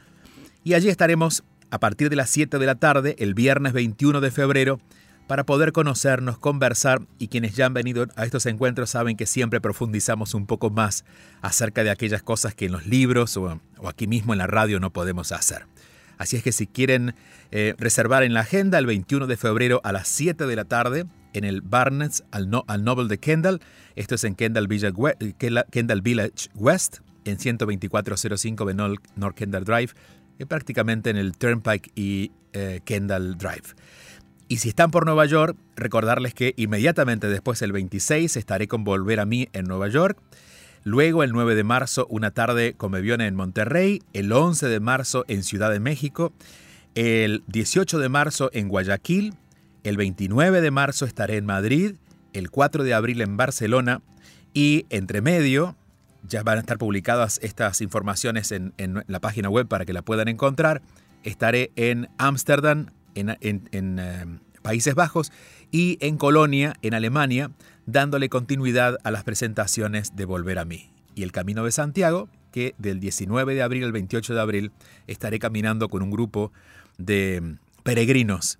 y 0.64 0.74
allí 0.74 0.88
estaremos 0.88 1.44
a 1.70 1.78
partir 1.78 2.08
de 2.08 2.16
las 2.16 2.30
7 2.30 2.58
de 2.58 2.66
la 2.66 2.76
tarde, 2.76 3.16
el 3.18 3.34
viernes 3.34 3.72
21 3.72 4.20
de 4.20 4.30
febrero, 4.30 4.80
para 5.26 5.44
poder 5.44 5.72
conocernos, 5.72 6.38
conversar 6.38 7.00
y 7.18 7.28
quienes 7.28 7.56
ya 7.56 7.66
han 7.66 7.74
venido 7.74 8.06
a 8.16 8.24
estos 8.24 8.46
encuentros 8.46 8.90
saben 8.90 9.16
que 9.16 9.26
siempre 9.26 9.60
profundizamos 9.60 10.34
un 10.34 10.46
poco 10.46 10.70
más 10.70 11.04
acerca 11.40 11.82
de 11.82 11.90
aquellas 11.90 12.22
cosas 12.22 12.54
que 12.54 12.66
en 12.66 12.72
los 12.72 12.86
libros 12.86 13.36
o, 13.36 13.60
aquí 13.86 14.06
mismo 14.06 14.34
en 14.34 14.38
la 14.38 14.46
radio 14.46 14.80
no 14.80 14.90
podemos 14.90 15.32
hacer. 15.32 15.66
Así 16.18 16.36
es 16.36 16.42
que 16.42 16.52
si 16.52 16.66
quieren 16.66 17.14
eh, 17.50 17.74
reservar 17.78 18.22
en 18.22 18.34
la 18.34 18.40
agenda 18.40 18.78
el 18.78 18.86
21 18.86 19.26
de 19.26 19.36
febrero 19.36 19.80
a 19.82 19.92
las 19.92 20.08
7 20.08 20.46
de 20.46 20.56
la 20.56 20.64
tarde 20.64 21.06
en 21.32 21.44
el 21.44 21.60
Barnes 21.60 22.22
al, 22.30 22.50
no, 22.50 22.64
al 22.68 22.84
Nobel 22.84 23.08
de 23.08 23.18
Kendall, 23.18 23.60
esto 23.96 24.14
es 24.14 24.24
en 24.24 24.36
Kendall 24.36 24.68
Village, 24.68 24.94
Kendall 25.70 26.02
Village 26.02 26.50
West, 26.54 26.98
en 27.24 27.38
12405 27.38 28.64
de 28.64 28.74
North 28.74 29.34
Kendall 29.34 29.64
Drive, 29.64 29.92
eh, 30.38 30.46
prácticamente 30.46 31.10
en 31.10 31.16
el 31.16 31.36
Turnpike 31.36 31.90
y 31.96 32.30
eh, 32.52 32.80
Kendall 32.84 33.36
Drive. 33.36 33.74
Y 34.48 34.58
si 34.58 34.68
están 34.68 34.90
por 34.90 35.06
Nueva 35.06 35.26
York, 35.26 35.56
recordarles 35.74 36.34
que 36.34 36.54
inmediatamente 36.56 37.28
después, 37.28 37.62
el 37.62 37.72
26, 37.72 38.36
estaré 38.36 38.68
con 38.68 38.84
Volver 38.84 39.20
a 39.20 39.24
mí 39.24 39.48
en 39.52 39.64
Nueva 39.64 39.88
York. 39.88 40.18
Luego, 40.84 41.22
el 41.22 41.32
9 41.32 41.54
de 41.54 41.64
marzo, 41.64 42.06
una 42.10 42.30
tarde 42.30 42.74
con 42.74 42.94
en 42.94 43.34
Monterrey. 43.34 44.02
El 44.12 44.30
11 44.30 44.68
de 44.68 44.80
marzo 44.80 45.24
en 45.28 45.42
Ciudad 45.42 45.70
de 45.70 45.80
México. 45.80 46.32
El 46.94 47.42
18 47.46 47.98
de 47.98 48.08
marzo 48.10 48.50
en 48.52 48.68
Guayaquil. 48.68 49.34
El 49.82 49.96
29 49.96 50.60
de 50.60 50.70
marzo 50.70 51.06
estaré 51.06 51.38
en 51.38 51.46
Madrid. 51.46 51.94
El 52.34 52.50
4 52.50 52.84
de 52.84 52.92
abril 52.92 53.22
en 53.22 53.38
Barcelona. 53.38 54.02
Y 54.52 54.84
entre 54.90 55.22
medio, 55.22 55.74
ya 56.28 56.42
van 56.42 56.58
a 56.58 56.60
estar 56.60 56.78
publicadas 56.78 57.40
estas 57.42 57.80
informaciones 57.80 58.52
en, 58.52 58.72
la 59.06 59.20
página 59.20 59.48
web 59.48 59.66
para 59.66 59.84
que 59.84 59.92
la 59.92 60.02
puedan 60.02 60.28
encontrar. 60.28 60.82
Estaré 61.22 61.72
en 61.76 62.08
Ámsterdam, 62.18 62.86
en, 63.14 63.98
eh, 63.98 64.24
Países 64.62 64.94
Bajos 64.94 65.30
y 65.70 65.98
en 66.00 66.16
Colonia, 66.16 66.74
en 66.80 66.94
Alemania, 66.94 67.50
dándole 67.84 68.30
continuidad 68.30 68.96
a 69.04 69.10
las 69.10 69.24
presentaciones 69.24 70.16
de 70.16 70.24
Volver 70.24 70.58
a 70.58 70.64
mí. 70.64 70.90
Y 71.14 71.22
el 71.22 71.32
Camino 71.32 71.64
de 71.64 71.72
Santiago, 71.72 72.30
que 72.50 72.74
del 72.78 72.98
19 72.98 73.54
de 73.54 73.62
abril 73.62 73.84
al 73.84 73.92
28 73.92 74.34
de 74.34 74.40
abril 74.40 74.72
estaré 75.06 75.38
caminando 75.38 75.88
con 75.88 76.02
un 76.02 76.10
grupo 76.10 76.50
de 76.96 77.56
peregrinos 77.82 78.58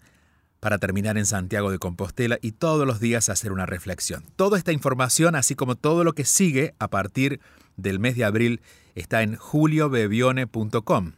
para 0.61 0.79
terminar 0.79 1.19
en 1.19 1.27
Santiago 1.27 1.71
de 1.71 1.79
Compostela 1.79 2.39
y 2.41 2.53
todos 2.53 2.87
los 2.87 2.99
días 2.99 3.29
hacer 3.29 3.53
una 3.53 3.67
reflexión. 3.67 4.25
Toda 4.35 4.59
esta 4.59 4.73
información, 4.73 5.37
así 5.37 5.55
como 5.55 5.77
todo 5.77 6.05
lo 6.05 6.15
que 6.15 6.25
sigue 6.25 6.75
a 6.79 6.89
partir 6.89 7.39
del 7.77 7.99
mes 7.99 8.17
de 8.17 8.25
abril, 8.25 8.61
está 8.95 9.23
en 9.23 9.37
juliobebione.com 9.37 11.13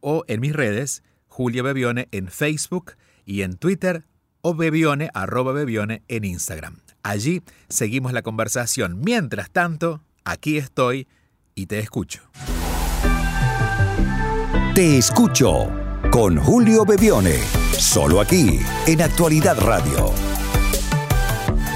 o 0.00 0.24
en 0.28 0.40
mis 0.40 0.52
redes 0.52 1.02
Julia 1.32 1.62
Bebione 1.62 2.08
en 2.12 2.28
Facebook 2.28 2.92
y 3.24 3.40
en 3.40 3.56
Twitter 3.56 4.04
o 4.42 4.54
Bebione, 4.54 5.08
arroba 5.14 5.52
Bebione 5.52 6.02
en 6.08 6.26
Instagram. 6.26 6.80
Allí 7.02 7.40
seguimos 7.70 8.12
la 8.12 8.20
conversación. 8.20 9.00
Mientras 9.00 9.50
tanto, 9.50 10.02
aquí 10.26 10.58
estoy 10.58 11.08
y 11.54 11.66
te 11.66 11.78
escucho. 11.78 12.20
Te 14.74 14.98
escucho 14.98 15.70
con 16.10 16.36
Julio 16.36 16.84
Bebione, 16.84 17.38
solo 17.78 18.20
aquí 18.20 18.60
en 18.86 19.00
Actualidad 19.00 19.58
Radio. 19.58 20.12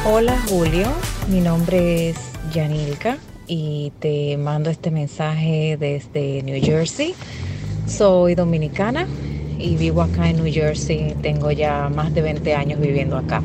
Hola 0.04 0.38
Julio, 0.50 0.92
mi 1.30 1.40
nombre 1.40 2.10
es 2.10 2.18
Yanilka 2.52 3.16
y 3.46 3.90
te 4.00 4.36
mando 4.36 4.68
este 4.68 4.90
mensaje 4.90 5.78
desde 5.80 6.42
New 6.42 6.62
Jersey. 6.62 7.14
Soy 7.86 8.34
dominicana 8.34 9.06
y 9.58 9.76
vivo 9.76 10.02
acá 10.02 10.28
en 10.30 10.36
New 10.42 10.52
Jersey. 10.52 11.14
Tengo 11.22 11.50
ya 11.50 11.88
más 11.94 12.14
de 12.14 12.22
20 12.22 12.54
años 12.54 12.80
viviendo 12.80 13.16
acá. 13.16 13.42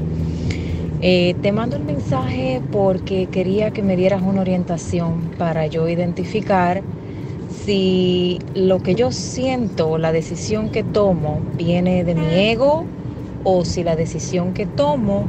Eh, 1.01 1.35
te 1.41 1.51
mando 1.51 1.77
el 1.77 1.83
mensaje 1.83 2.61
porque 2.71 3.27
quería 3.31 3.71
que 3.71 3.81
me 3.81 3.95
dieras 3.95 4.21
una 4.21 4.41
orientación 4.41 5.31
para 5.37 5.65
yo 5.65 5.89
identificar 5.89 6.83
si 7.65 8.39
lo 8.53 8.79
que 8.79 8.95
yo 8.95 9.11
siento, 9.11 9.97
la 9.97 10.11
decisión 10.11 10.69
que 10.69 10.83
tomo, 10.83 11.39
viene 11.57 12.03
de 12.03 12.15
mi 12.15 12.33
ego 12.33 12.85
o 13.43 13.65
si 13.65 13.83
la 13.83 13.95
decisión 13.95 14.53
que 14.53 14.65
tomo 14.65 15.25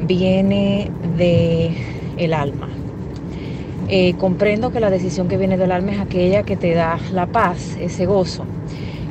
viene 0.00 0.90
de 1.18 1.72
el 2.18 2.32
alma. 2.32 2.68
Eh, 3.88 4.14
comprendo 4.18 4.72
que 4.72 4.80
la 4.80 4.90
decisión 4.90 5.28
que 5.28 5.36
viene 5.36 5.56
del 5.56 5.70
alma 5.70 5.92
es 5.92 6.00
aquella 6.00 6.42
que 6.42 6.56
te 6.56 6.74
da 6.74 6.98
la 7.12 7.26
paz, 7.26 7.76
ese 7.80 8.06
gozo. 8.06 8.44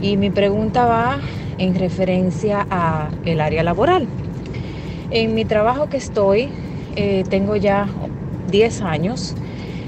Y 0.01 0.17
mi 0.17 0.29
pregunta 0.29 0.85
va 0.85 1.19
en 1.57 1.75
referencia 1.75 2.65
a 2.69 3.09
el 3.25 3.41
área 3.41 3.63
laboral. 3.63 4.07
En 5.11 5.33
mi 5.33 5.45
trabajo 5.45 5.87
que 5.87 5.97
estoy, 5.97 6.49
eh, 6.95 7.23
tengo 7.29 7.55
ya 7.55 7.87
10 8.51 8.81
años. 8.81 9.35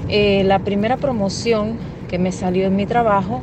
Eh, 0.08 0.42
la 0.44 0.60
primera 0.60 0.96
promoción 0.96 1.78
que 2.08 2.18
me 2.18 2.32
salió 2.32 2.66
en 2.66 2.76
mi 2.76 2.86
trabajo 2.86 3.42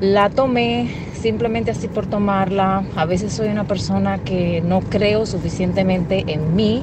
la 0.00 0.28
tomé 0.28 0.88
simplemente 1.14 1.70
así 1.70 1.88
por 1.88 2.06
tomarla. 2.06 2.84
A 2.96 3.06
veces 3.06 3.32
soy 3.32 3.48
una 3.48 3.64
persona 3.64 4.18
que 4.18 4.60
no 4.60 4.80
creo 4.82 5.24
suficientemente 5.24 6.24
en 6.26 6.54
mí, 6.54 6.82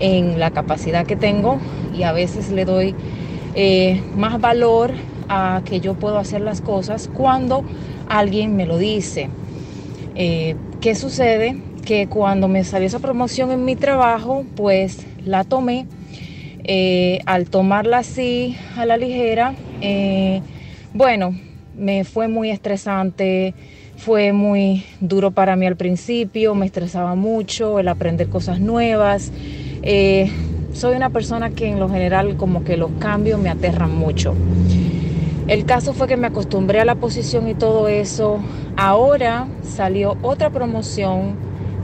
en 0.00 0.40
la 0.40 0.50
capacidad 0.50 1.06
que 1.06 1.14
tengo 1.14 1.60
y 1.96 2.02
a 2.02 2.12
veces 2.12 2.50
le 2.50 2.64
doy 2.64 2.94
eh, 3.54 4.02
más 4.16 4.40
valor 4.40 4.92
a 5.28 5.62
que 5.64 5.80
yo 5.80 5.94
puedo 5.94 6.18
hacer 6.18 6.40
las 6.40 6.60
cosas 6.60 7.08
cuando 7.12 7.64
alguien 8.10 8.56
me 8.56 8.66
lo 8.66 8.76
dice. 8.76 9.30
Eh, 10.14 10.56
¿Qué 10.80 10.94
sucede? 10.94 11.56
Que 11.84 12.06
cuando 12.06 12.48
me 12.48 12.64
salió 12.64 12.86
esa 12.86 12.98
promoción 12.98 13.50
en 13.52 13.64
mi 13.64 13.76
trabajo, 13.76 14.44
pues 14.54 15.06
la 15.24 15.44
tomé. 15.44 15.86
Eh, 16.64 17.20
al 17.24 17.48
tomarla 17.48 17.98
así 17.98 18.56
a 18.76 18.84
la 18.84 18.96
ligera, 18.98 19.54
bueno, 20.92 21.34
me 21.74 22.04
fue 22.04 22.28
muy 22.28 22.50
estresante, 22.50 23.54
fue 23.96 24.32
muy 24.32 24.84
duro 25.00 25.30
para 25.30 25.56
mí 25.56 25.66
al 25.66 25.76
principio, 25.76 26.54
me 26.54 26.66
estresaba 26.66 27.14
mucho 27.14 27.78
el 27.78 27.88
aprender 27.88 28.28
cosas 28.28 28.60
nuevas. 28.60 29.30
Eh, 29.82 30.30
soy 30.72 30.96
una 30.96 31.10
persona 31.10 31.50
que 31.50 31.66
en 31.68 31.78
lo 31.78 31.88
general 31.88 32.36
como 32.36 32.64
que 32.64 32.76
los 32.76 32.92
cambios 32.92 33.40
me 33.40 33.50
aterran 33.50 33.94
mucho. 33.94 34.34
El 35.46 35.64
caso 35.64 35.94
fue 35.94 36.06
que 36.06 36.16
me 36.16 36.28
acostumbré 36.28 36.80
a 36.80 36.84
la 36.84 36.94
posición 36.94 37.48
y 37.48 37.54
todo 37.54 37.88
eso. 37.88 38.38
Ahora 38.76 39.48
salió 39.62 40.16
otra 40.22 40.50
promoción 40.50 41.36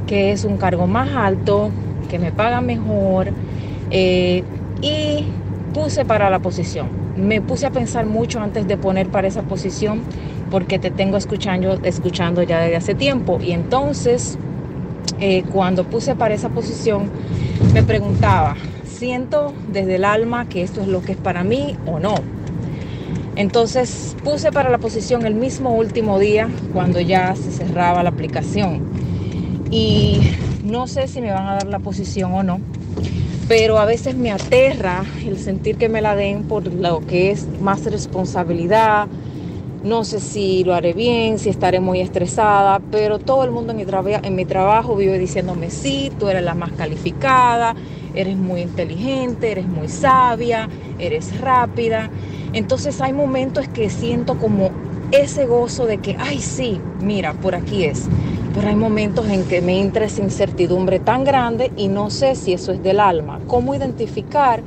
que 0.07 0.33
es 0.33 0.45
un 0.45 0.57
cargo 0.57 0.87
más 0.87 1.09
alto, 1.17 1.71
que 2.09 2.19
me 2.19 2.31
paga 2.31 2.61
mejor 2.61 3.29
eh, 3.91 4.45
y 4.81 5.25
puse 5.75 6.05
para 6.05 6.31
la 6.31 6.39
posición 6.39 7.07
me 7.17 7.41
puse 7.41 7.67
a 7.67 7.71
pensar 7.71 8.07
mucho 8.07 8.41
antes 8.41 8.67
de 8.69 8.77
poner 8.77 9.09
para 9.09 9.27
esa 9.27 9.43
posición 9.43 10.03
porque 10.51 10.79
te 10.79 10.91
tengo 10.91 11.17
escuchando, 11.17 11.79
escuchando 11.83 12.43
ya 12.43 12.61
desde 12.61 12.77
hace 12.77 12.95
tiempo. 12.95 13.39
Y 13.43 13.53
entonces, 13.53 14.39
eh, 15.19 15.43
cuando 15.53 15.85
puse 15.85 16.15
para 16.15 16.35
esa 16.35 16.51
posición, 16.51 17.11
me 17.75 17.83
preguntaba, 17.83 18.57
¿siento 18.85 19.53
desde 19.73 19.97
el 19.97 20.05
alma 20.05 20.49
que 20.49 20.63
esto 20.63 20.83
es 20.83 20.89
lo 20.89 21.03
que 21.03 21.13
es 21.13 21.19
para 21.19 21.43
mí 21.43 21.77
o 21.87 21.99
no? 21.99 22.15
Entonces 23.37 24.17
puse 24.25 24.51
para 24.51 24.71
la 24.71 24.79
posición 24.79 25.27
el 25.27 25.35
mismo 25.35 25.75
último 25.75 26.19
día 26.19 26.49
cuando 26.73 27.01
ya 27.01 27.35
se 27.37 27.51
cerraba 27.51 28.03
la 28.03 28.11
aplicación. 28.11 28.81
Y 29.71 30.21
no 30.65 30.87
sé 30.87 31.07
si 31.07 31.21
me 31.21 31.31
van 31.33 31.47
a 31.47 31.55
dar 31.55 31.67
la 31.67 31.79
posición 31.79 32.33
o 32.33 32.43
no 32.43 32.61
pero 33.49 33.79
a 33.79 33.85
veces 33.85 34.17
me 34.17 34.33
aterra 34.33 35.05
el 35.25 35.39
sentir 35.39 35.77
que 35.77 35.89
me 35.89 36.03
la 36.03 36.17
den 36.17 36.45
por 36.45 36.67
lo 36.73 37.01
que 37.01 37.31
es 37.31 37.47
más 37.61 37.85
responsabilidad. 37.85 39.07
No 39.85 40.03
sé 40.03 40.19
si 40.19 40.65
lo 40.65 40.75
haré 40.75 40.95
bien, 40.95 41.39
si 41.39 41.49
estaré 41.49 41.79
muy 41.79 42.01
estresada, 42.01 42.81
pero 42.91 43.21
todo 43.21 43.45
el 43.45 43.53
mundo 43.53 43.73
en 43.73 43.77
mi, 43.77 43.85
en 44.23 44.35
mi 44.35 44.45
trabajo 44.45 44.97
vive 44.97 45.17
diciéndome, 45.17 45.71
sí, 45.71 46.11
tú 46.19 46.29
eres 46.29 46.43
la 46.43 46.55
más 46.55 46.73
calificada, 46.73 47.77
eres 48.15 48.37
muy 48.37 48.63
inteligente, 48.63 49.53
eres 49.53 49.69
muy 49.69 49.89
sabia, 49.89 50.69
eres 50.99 51.41
rápida. 51.41 52.11
Entonces 52.57 53.01
hay 53.01 53.13
momentos 53.13 53.69
que 53.69 53.91
siento 53.91 54.37
como 54.39 54.71
ese 55.13 55.47
gozo 55.47 55.87
de 55.87 55.99
que, 55.99 56.17
ay, 56.19 56.41
sí, 56.41 56.81
mira, 57.01 57.33
por 57.35 57.55
aquí 57.55 57.85
es 57.85 58.09
pero 58.57 58.69
hay 58.69 58.75
momentos 58.75 59.29
en 59.29 59.45
que 59.45 59.61
me 59.61 59.83
entra 59.83 60.07
esa 60.07 60.23
incertidumbre 60.23 60.99
tan 60.99 61.25
grande 61.25 61.71
y 61.77 61.89
no 61.89 62.09
sé 62.09 62.35
si 62.35 62.55
eso 62.55 62.73
es 62.73 62.83
del 62.83 63.01
alma. 63.01 63.39
¿Cómo 63.47 63.75
identificar 63.75 64.63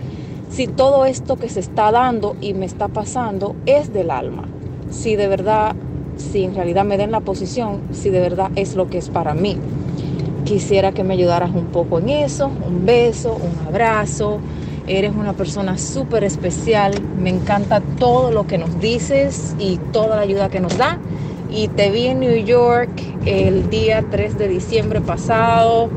si 0.51 0.67
todo 0.67 1.07
esto 1.07 1.37
que 1.37 1.49
se 1.49 1.59
está 1.59 1.89
dando 1.89 2.35
y 2.39 2.53
me 2.53 2.67
está 2.67 2.87
pasando 2.87 3.55
es 3.65 3.91
del 3.91 4.11
alma? 4.11 4.47
Si 4.91 5.15
de 5.15 5.27
verdad, 5.27 5.75
si 6.17 6.43
en 6.43 6.53
realidad 6.53 6.85
me 6.85 6.99
den 6.99 7.09
la 7.09 7.21
posición, 7.21 7.81
si 7.91 8.11
de 8.11 8.19
verdad 8.19 8.51
es 8.55 8.75
lo 8.75 8.87
que 8.91 8.99
es 8.99 9.09
para 9.09 9.33
mí. 9.33 9.57
Quisiera 10.45 10.91
que 10.91 11.03
me 11.03 11.15
ayudaras 11.15 11.49
un 11.55 11.65
poco 11.65 11.97
en 11.97 12.09
eso, 12.09 12.51
un 12.67 12.85
beso, 12.85 13.39
un 13.41 13.67
abrazo. 13.67 14.39
Eres 14.89 15.13
una 15.15 15.33
persona 15.33 15.77
súper 15.77 16.23
especial, 16.23 16.99
me 17.19 17.29
encanta 17.29 17.79
todo 17.79 18.31
lo 18.31 18.47
que 18.47 18.57
nos 18.57 18.81
dices 18.81 19.55
y 19.59 19.77
toda 19.93 20.15
la 20.15 20.23
ayuda 20.23 20.49
que 20.49 20.59
nos 20.59 20.77
da 20.77 20.99
y 21.51 21.67
te 21.67 21.91
vi 21.91 22.07
en 22.07 22.19
New 22.19 22.43
York 22.43 22.89
el 23.25 23.69
día 23.69 24.03
3 24.09 24.37
de 24.37 24.47
diciembre 24.47 25.01
pasado. 25.01 25.89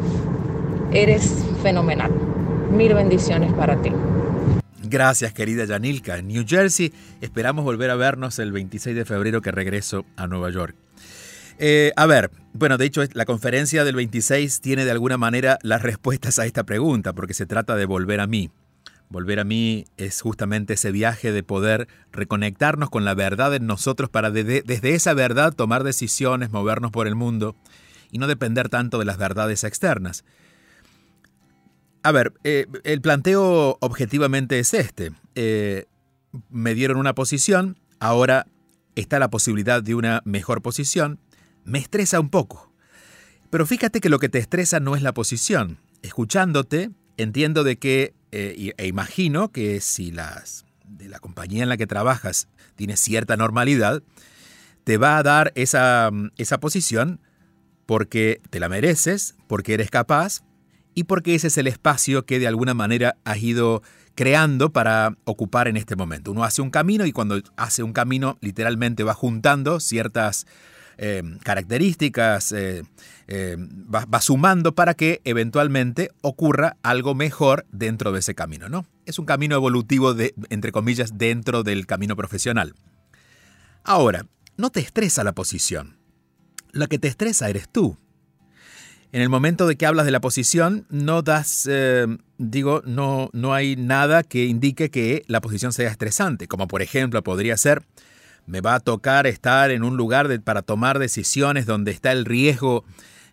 Eres 0.92 1.42
fenomenal. 1.62 2.12
Mil 2.70 2.94
bendiciones 2.94 3.52
para 3.54 3.80
ti. 3.80 3.90
Gracias, 4.84 5.32
querida 5.32 5.64
Yanilka. 5.64 6.18
En 6.18 6.28
New 6.28 6.44
Jersey 6.46 6.92
esperamos 7.22 7.64
volver 7.64 7.90
a 7.90 7.96
vernos 7.96 8.38
el 8.38 8.52
26 8.52 8.94
de 8.94 9.04
febrero 9.06 9.40
que 9.40 9.52
regreso 9.52 10.04
a 10.16 10.26
Nueva 10.26 10.50
York. 10.50 10.76
Eh, 11.58 11.92
a 11.96 12.06
ver, 12.06 12.30
bueno, 12.52 12.76
de 12.76 12.86
hecho 12.86 13.02
la 13.14 13.24
conferencia 13.24 13.84
del 13.84 13.96
26 13.96 14.60
tiene 14.60 14.84
de 14.84 14.90
alguna 14.90 15.16
manera 15.16 15.58
las 15.62 15.80
respuestas 15.82 16.38
a 16.38 16.44
esta 16.46 16.64
pregunta, 16.64 17.14
porque 17.14 17.34
se 17.34 17.46
trata 17.46 17.76
de 17.76 17.86
volver 17.86 18.20
a 18.20 18.26
mí. 18.26 18.50
Volver 19.12 19.40
a 19.40 19.44
mí 19.44 19.84
es 19.98 20.22
justamente 20.22 20.72
ese 20.72 20.90
viaje 20.90 21.32
de 21.32 21.42
poder 21.42 21.86
reconectarnos 22.12 22.88
con 22.88 23.04
la 23.04 23.12
verdad 23.12 23.54
en 23.54 23.66
nosotros 23.66 24.08
para 24.08 24.30
desde 24.30 24.94
esa 24.94 25.12
verdad 25.12 25.52
tomar 25.52 25.84
decisiones, 25.84 26.50
movernos 26.50 26.92
por 26.92 27.06
el 27.06 27.14
mundo 27.14 27.54
y 28.10 28.16
no 28.16 28.26
depender 28.26 28.70
tanto 28.70 28.98
de 28.98 29.04
las 29.04 29.18
verdades 29.18 29.64
externas. 29.64 30.24
A 32.02 32.10
ver, 32.10 32.32
eh, 32.42 32.66
el 32.84 33.02
planteo 33.02 33.76
objetivamente 33.80 34.58
es 34.58 34.72
este. 34.72 35.12
Eh, 35.34 35.84
me 36.48 36.74
dieron 36.74 36.96
una 36.96 37.14
posición, 37.14 37.78
ahora 38.00 38.46
está 38.94 39.18
la 39.18 39.28
posibilidad 39.28 39.82
de 39.82 39.94
una 39.94 40.22
mejor 40.24 40.62
posición. 40.62 41.20
Me 41.64 41.78
estresa 41.78 42.18
un 42.18 42.30
poco. 42.30 42.72
Pero 43.50 43.66
fíjate 43.66 44.00
que 44.00 44.08
lo 44.08 44.18
que 44.18 44.30
te 44.30 44.38
estresa 44.38 44.80
no 44.80 44.96
es 44.96 45.02
la 45.02 45.12
posición. 45.12 45.76
Escuchándote, 46.00 46.88
entiendo 47.18 47.62
de 47.62 47.76
que 47.76 48.14
eh, 48.32 48.72
e 48.76 48.86
imagino 48.86 49.52
que 49.52 49.80
si 49.80 50.10
las, 50.10 50.64
de 50.84 51.08
la 51.08 51.18
compañía 51.18 51.62
en 51.62 51.68
la 51.68 51.76
que 51.76 51.86
trabajas 51.86 52.48
tiene 52.76 52.96
cierta 52.96 53.36
normalidad, 53.36 54.02
te 54.84 54.96
va 54.96 55.18
a 55.18 55.22
dar 55.22 55.52
esa, 55.54 56.10
esa 56.36 56.58
posición 56.58 57.20
porque 57.86 58.40
te 58.50 58.58
la 58.58 58.68
mereces, 58.68 59.36
porque 59.46 59.74
eres 59.74 59.90
capaz 59.90 60.42
y 60.94 61.04
porque 61.04 61.34
ese 61.34 61.48
es 61.48 61.58
el 61.58 61.66
espacio 61.66 62.24
que 62.24 62.38
de 62.38 62.46
alguna 62.46 62.74
manera 62.74 63.16
has 63.24 63.38
ido 63.42 63.82
creando 64.14 64.72
para 64.72 65.16
ocupar 65.24 65.68
en 65.68 65.76
este 65.76 65.96
momento. 65.96 66.32
Uno 66.32 66.44
hace 66.44 66.62
un 66.62 66.70
camino 66.70 67.06
y 67.06 67.12
cuando 67.12 67.40
hace 67.56 67.82
un 67.82 67.92
camino 67.92 68.38
literalmente 68.40 69.04
va 69.04 69.14
juntando 69.14 69.80
ciertas 69.80 70.46
eh, 70.98 71.22
características, 71.42 72.52
eh, 72.52 72.82
eh, 73.28 73.56
va, 73.58 74.20
sumando 74.20 74.74
para 74.74 74.94
que 74.94 75.20
eventualmente 75.24 76.10
ocurra 76.20 76.76
algo 76.82 77.14
mejor 77.14 77.66
dentro 77.72 78.12
de 78.12 78.20
ese 78.20 78.34
camino, 78.34 78.68
¿no? 78.68 78.86
Es 79.06 79.18
un 79.18 79.26
camino 79.26 79.56
evolutivo, 79.56 80.14
de, 80.14 80.34
entre 80.50 80.72
comillas, 80.72 81.18
dentro 81.18 81.62
del 81.62 81.86
camino 81.86 82.16
profesional. 82.16 82.74
Ahora, 83.84 84.26
no 84.56 84.70
te 84.70 84.80
estresa 84.80 85.24
la 85.24 85.32
posición. 85.32 85.96
La 86.72 86.86
que 86.86 86.98
te 86.98 87.08
estresa 87.08 87.48
eres 87.48 87.68
tú. 87.68 87.96
En 89.12 89.20
el 89.20 89.28
momento 89.28 89.66
de 89.66 89.76
que 89.76 89.84
hablas 89.84 90.06
de 90.06 90.12
la 90.12 90.20
posición, 90.20 90.86
no 90.88 91.20
das, 91.20 91.68
digo, 92.38 92.82
no, 92.86 93.28
no 93.34 93.52
hay 93.52 93.76
nada 93.76 94.22
que 94.22 94.46
indique 94.46 94.90
que 94.90 95.22
la 95.26 95.42
posición 95.42 95.74
sea 95.74 95.90
estresante, 95.90 96.48
como 96.48 96.66
por 96.66 96.80
ejemplo 96.80 97.22
podría 97.22 97.58
ser, 97.58 97.82
me 98.46 98.60
va 98.60 98.74
a 98.74 98.80
tocar 98.80 99.26
estar 99.26 99.70
en 99.70 99.82
un 99.82 99.96
lugar 99.96 100.40
para 100.42 100.62
tomar 100.62 100.98
decisiones 100.98 101.66
donde 101.66 101.90
está 101.90 102.12
el 102.12 102.24
riesgo, 102.24 102.84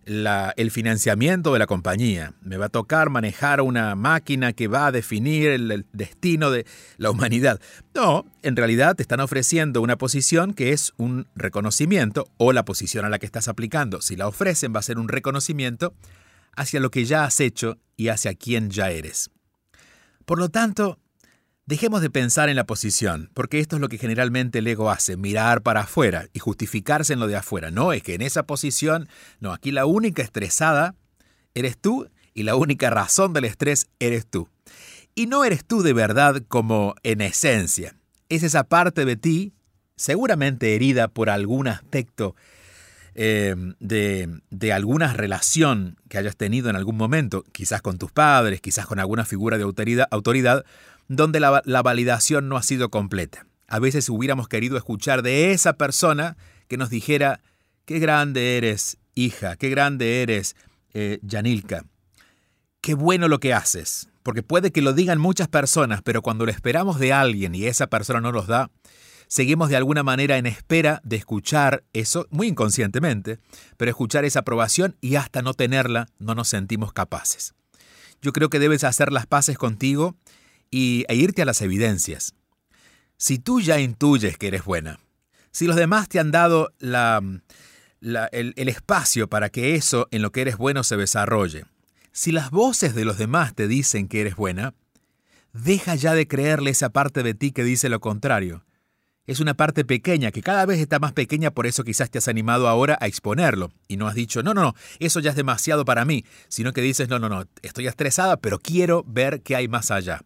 el 0.05 0.71
financiamiento 0.71 1.53
de 1.53 1.59
la 1.59 1.67
compañía. 1.67 2.33
Me 2.41 2.57
va 2.57 2.65
a 2.65 2.69
tocar 2.69 3.09
manejar 3.09 3.61
una 3.61 3.95
máquina 3.95 4.53
que 4.53 4.67
va 4.67 4.87
a 4.87 4.91
definir 4.91 5.49
el, 5.49 5.85
destino 5.93 6.51
de 6.51 6.65
la 6.97 7.11
humanidad. 7.11 7.59
No, 7.93 8.25
en 8.41 8.55
realidad 8.55 8.95
te 8.95 9.03
están 9.03 9.19
ofreciendo 9.19 9.81
una 9.81 9.97
posición 9.97 10.53
que 10.53 10.71
es 10.71 10.93
un 10.97 11.27
reconocimiento 11.35 12.27
o 12.37 12.53
la 12.53 12.65
posición 12.65 13.05
a 13.05 13.09
la 13.09 13.19
que 13.19 13.25
estás 13.25 13.47
aplicando. 13.47 14.01
Si 14.01 14.15
la 14.15 14.27
ofrecen 14.27 14.73
va 14.73 14.79
a 14.79 14.83
ser 14.83 14.97
un 14.97 15.09
reconocimiento 15.09 15.93
hacia 16.55 16.79
lo 16.79 16.91
que 16.91 17.05
ya 17.05 17.25
has 17.25 17.39
hecho 17.39 17.77
y 17.95 18.07
hacia 18.07 18.33
quién 18.33 18.69
ya 18.69 18.89
eres. 18.89 19.29
Por 20.25 20.39
lo 20.39 20.49
tanto, 20.49 20.99
Dejemos 21.69 22.01
de 22.01 22.09
pensar 22.09 22.49
en 22.49 22.55
la 22.55 22.65
posición, 22.65 23.29
porque 23.35 23.59
esto 23.59 23.75
es 23.75 23.79
lo 23.79 23.89
que 23.89 23.99
generalmente 23.99 24.57
el 24.57 24.65
ego 24.65 24.89
hace, 24.89 25.17
mirar 25.17 25.61
para 25.61 25.81
afuera 25.81 26.25
y 26.33 26.39
justificarse 26.39 27.13
en 27.13 27.19
lo 27.19 27.27
de 27.27 27.35
afuera. 27.35 27.69
No, 27.69 27.93
es 27.93 28.01
que 28.01 28.15
en 28.15 28.23
esa 28.23 28.41
posición, 28.41 29.07
no, 29.39 29.53
aquí 29.53 29.71
la 29.71 29.85
única 29.85 30.23
estresada 30.23 30.95
eres 31.53 31.77
tú 31.77 32.09
y 32.33 32.41
la 32.41 32.55
única 32.55 32.89
razón 32.89 33.33
del 33.33 33.45
estrés 33.45 33.85
eres 33.99 34.25
tú. 34.25 34.49
Y 35.13 35.27
no 35.27 35.45
eres 35.45 35.63
tú 35.63 35.83
de 35.83 35.93
verdad 35.93 36.41
como 36.47 36.95
en 37.03 37.21
esencia. 37.21 37.95
Es 38.29 38.41
esa 38.41 38.63
parte 38.63 39.05
de 39.05 39.15
ti, 39.15 39.53
seguramente 39.95 40.73
herida 40.73 41.07
por 41.07 41.29
algún 41.29 41.67
aspecto 41.67 42.35
eh, 43.13 43.55
de, 43.79 44.41
de, 44.49 44.73
alguna 44.73 45.13
relación 45.13 45.97
que 46.09 46.17
hayas 46.17 46.35
tenido 46.35 46.71
en 46.71 46.75
algún 46.75 46.97
momento, 46.97 47.43
quizás 47.51 47.83
con 47.83 47.99
tus 47.99 48.11
padres, 48.11 48.59
quizás 48.59 48.87
con 48.87 48.97
alguna 48.97 49.23
figura 49.23 49.57
de 49.59 49.65
autoridad, 49.65 50.07
autoridad 50.09 50.65
donde 51.09 51.41
la, 51.41 51.61
la 51.65 51.81
validación 51.81 52.47
no 52.47 52.55
ha 52.55 52.63
sido 52.63 52.89
completa. 52.89 53.45
A 53.67 53.79
veces 53.79 54.07
hubiéramos 54.07 54.47
querido 54.47 54.77
escuchar 54.77 55.21
de 55.21 55.51
esa 55.51 55.73
persona 55.73 56.37
que 56.69 56.77
nos 56.77 56.89
dijera, 56.89 57.41
qué 57.85 57.99
grande 57.99 58.57
eres, 58.57 58.97
hija, 59.15 59.57
qué 59.57 59.69
grande 59.69 60.21
eres, 60.21 60.55
eh, 60.93 61.19
Yanilka. 61.21 61.85
Qué 62.81 62.93
bueno 62.93 63.27
lo 63.27 63.39
que 63.39 63.53
haces, 63.53 64.09
porque 64.23 64.43
puede 64.43 64.71
que 64.71 64.81
lo 64.81 64.93
digan 64.93 65.19
muchas 65.19 65.47
personas, 65.47 66.01
pero 66.03 66.21
cuando 66.21 66.45
lo 66.45 66.51
esperamos 66.51 66.99
de 66.99 67.11
alguien 67.11 67.53
y 67.53 67.65
esa 67.65 67.87
persona 67.87 68.21
no 68.21 68.31
nos 68.31 68.47
da, 68.47 68.71
seguimos 69.27 69.69
de 69.69 69.75
alguna 69.75 70.03
manera 70.03 70.37
en 70.37 70.45
espera 70.45 71.01
de 71.03 71.17
escuchar 71.17 71.83
eso, 71.93 72.27
muy 72.29 72.47
inconscientemente, 72.47 73.39
pero 73.77 73.91
escuchar 73.91 74.23
esa 74.23 74.39
aprobación 74.39 74.95
y 75.01 75.15
hasta 75.15 75.41
no 75.41 75.53
tenerla 75.53 76.07
no 76.19 76.35
nos 76.35 76.47
sentimos 76.47 76.93
capaces. 76.93 77.53
Yo 78.21 78.33
creo 78.33 78.49
que 78.49 78.59
debes 78.59 78.83
hacer 78.83 79.11
las 79.11 79.25
paces 79.27 79.57
contigo 79.57 80.15
y, 80.71 81.05
e 81.07 81.15
irte 81.15 81.41
a 81.41 81.45
las 81.45 81.61
evidencias. 81.61 82.33
Si 83.17 83.39
tú 83.39 83.61
ya 83.61 83.79
intuyes 83.79 84.37
que 84.37 84.47
eres 84.47 84.63
buena, 84.63 84.99
si 85.51 85.67
los 85.67 85.75
demás 85.75 86.07
te 86.09 86.19
han 86.19 86.31
dado 86.31 86.71
el, 86.79 87.41
el 88.01 88.69
espacio 88.69 89.27
para 89.27 89.49
que 89.49 89.75
eso 89.75 90.07
en 90.11 90.21
lo 90.21 90.31
que 90.31 90.41
eres 90.41 90.57
bueno 90.57 90.83
se 90.83 90.97
desarrolle, 90.97 91.65
si 92.11 92.31
las 92.31 92.51
voces 92.51 92.95
de 92.95 93.05
los 93.05 93.17
demás 93.17 93.55
te 93.55 93.67
dicen 93.67 94.07
que 94.07 94.21
eres 94.21 94.35
buena, 94.35 94.73
deja 95.53 95.95
ya 95.95 96.13
de 96.13 96.27
creerle 96.27 96.71
esa 96.71 96.89
parte 96.89 97.23
de 97.23 97.33
ti 97.33 97.51
que 97.51 97.63
dice 97.63 97.89
lo 97.89 97.99
contrario 97.99 98.63
es 99.31 99.39
una 99.39 99.53
parte 99.53 99.85
pequeña, 99.85 100.31
que 100.31 100.41
cada 100.41 100.65
vez 100.65 100.79
está 100.79 100.97
más 100.97 101.13
pequeña, 101.13 101.51
por 101.51 101.67
eso 101.67 101.83
quizás 101.83 102.09
te 102.09 102.17
has 102.17 102.27
animado 102.27 102.67
ahora 102.67 102.97
a 102.99 103.05
exponerlo 103.05 103.71
y 103.87 103.95
no 103.95 104.07
has 104.07 104.15
dicho, 104.15 104.41
no, 104.41 104.55
no, 104.55 104.63
no, 104.63 104.75
eso 104.97 105.19
ya 105.19 105.29
es 105.29 105.35
demasiado 105.35 105.85
para 105.85 106.03
mí, 106.03 106.25
sino 106.47 106.73
que 106.73 106.81
dices, 106.81 107.09
no, 107.09 107.19
no, 107.19 107.29
no, 107.29 107.45
estoy 107.61 107.85
estresada, 107.85 108.37
pero 108.37 108.57
quiero 108.57 109.03
ver 109.07 109.41
qué 109.41 109.55
hay 109.55 109.67
más 109.67 109.91
allá. 109.91 110.21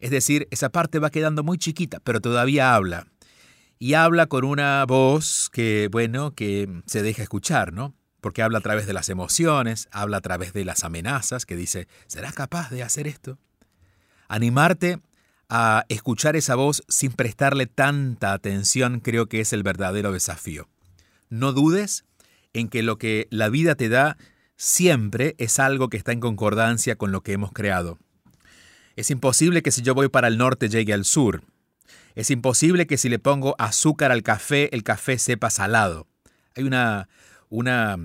Es 0.00 0.10
decir, 0.10 0.46
esa 0.50 0.70
parte 0.70 0.98
va 0.98 1.10
quedando 1.10 1.42
muy 1.42 1.58
chiquita, 1.58 2.00
pero 2.00 2.20
todavía 2.20 2.74
habla. 2.74 3.06
Y 3.78 3.94
habla 3.94 4.26
con 4.26 4.44
una 4.44 4.84
voz 4.86 5.50
que, 5.52 5.88
bueno, 5.90 6.34
que 6.34 6.82
se 6.86 7.02
deja 7.02 7.22
escuchar, 7.22 7.72
¿no? 7.72 7.94
Porque 8.20 8.42
habla 8.42 8.58
a 8.58 8.62
través 8.62 8.86
de 8.86 8.92
las 8.92 9.08
emociones, 9.08 9.88
habla 9.92 10.18
a 10.18 10.20
través 10.20 10.52
de 10.52 10.64
las 10.64 10.82
amenazas, 10.84 11.46
que 11.46 11.56
dice, 11.56 11.86
¿serás 12.06 12.34
capaz 12.34 12.70
de 12.70 12.82
hacer 12.82 13.06
esto? 13.06 13.38
Animarte 14.28 15.00
a 15.48 15.84
escuchar 15.88 16.36
esa 16.36 16.54
voz 16.54 16.82
sin 16.88 17.12
prestarle 17.12 17.66
tanta 17.66 18.32
atención 18.32 19.00
creo 19.00 19.26
que 19.26 19.40
es 19.40 19.52
el 19.52 19.62
verdadero 19.62 20.12
desafío. 20.12 20.68
No 21.30 21.52
dudes 21.52 22.04
en 22.52 22.68
que 22.68 22.82
lo 22.82 22.98
que 22.98 23.28
la 23.30 23.48
vida 23.48 23.74
te 23.74 23.88
da 23.88 24.16
siempre 24.56 25.34
es 25.38 25.58
algo 25.58 25.88
que 25.88 25.96
está 25.96 26.12
en 26.12 26.20
concordancia 26.20 26.96
con 26.96 27.12
lo 27.12 27.22
que 27.22 27.32
hemos 27.32 27.52
creado. 27.52 27.98
Es 28.98 29.12
imposible 29.12 29.62
que 29.62 29.70
si 29.70 29.82
yo 29.82 29.94
voy 29.94 30.08
para 30.08 30.26
el 30.26 30.38
norte 30.38 30.68
llegue 30.68 30.92
al 30.92 31.04
sur. 31.04 31.44
Es 32.16 32.32
imposible 32.32 32.88
que 32.88 32.98
si 32.98 33.08
le 33.08 33.20
pongo 33.20 33.54
azúcar 33.60 34.10
al 34.10 34.24
café, 34.24 34.74
el 34.74 34.82
café 34.82 35.20
sepa 35.20 35.50
salado. 35.50 36.08
Hay 36.56 36.64
una, 36.64 37.08
una 37.48 37.96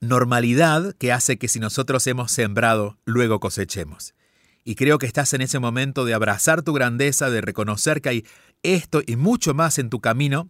normalidad 0.00 0.94
que 0.96 1.12
hace 1.12 1.36
que 1.36 1.46
si 1.46 1.60
nosotros 1.60 2.06
hemos 2.06 2.32
sembrado, 2.32 2.96
luego 3.04 3.38
cosechemos. 3.38 4.14
Y 4.64 4.76
creo 4.76 4.96
que 4.96 5.04
estás 5.04 5.34
en 5.34 5.42
ese 5.42 5.58
momento 5.58 6.06
de 6.06 6.14
abrazar 6.14 6.62
tu 6.62 6.72
grandeza, 6.72 7.28
de 7.28 7.42
reconocer 7.42 8.00
que 8.00 8.08
hay 8.08 8.26
esto 8.62 9.02
y 9.06 9.16
mucho 9.16 9.52
más 9.52 9.78
en 9.78 9.90
tu 9.90 10.00
camino, 10.00 10.48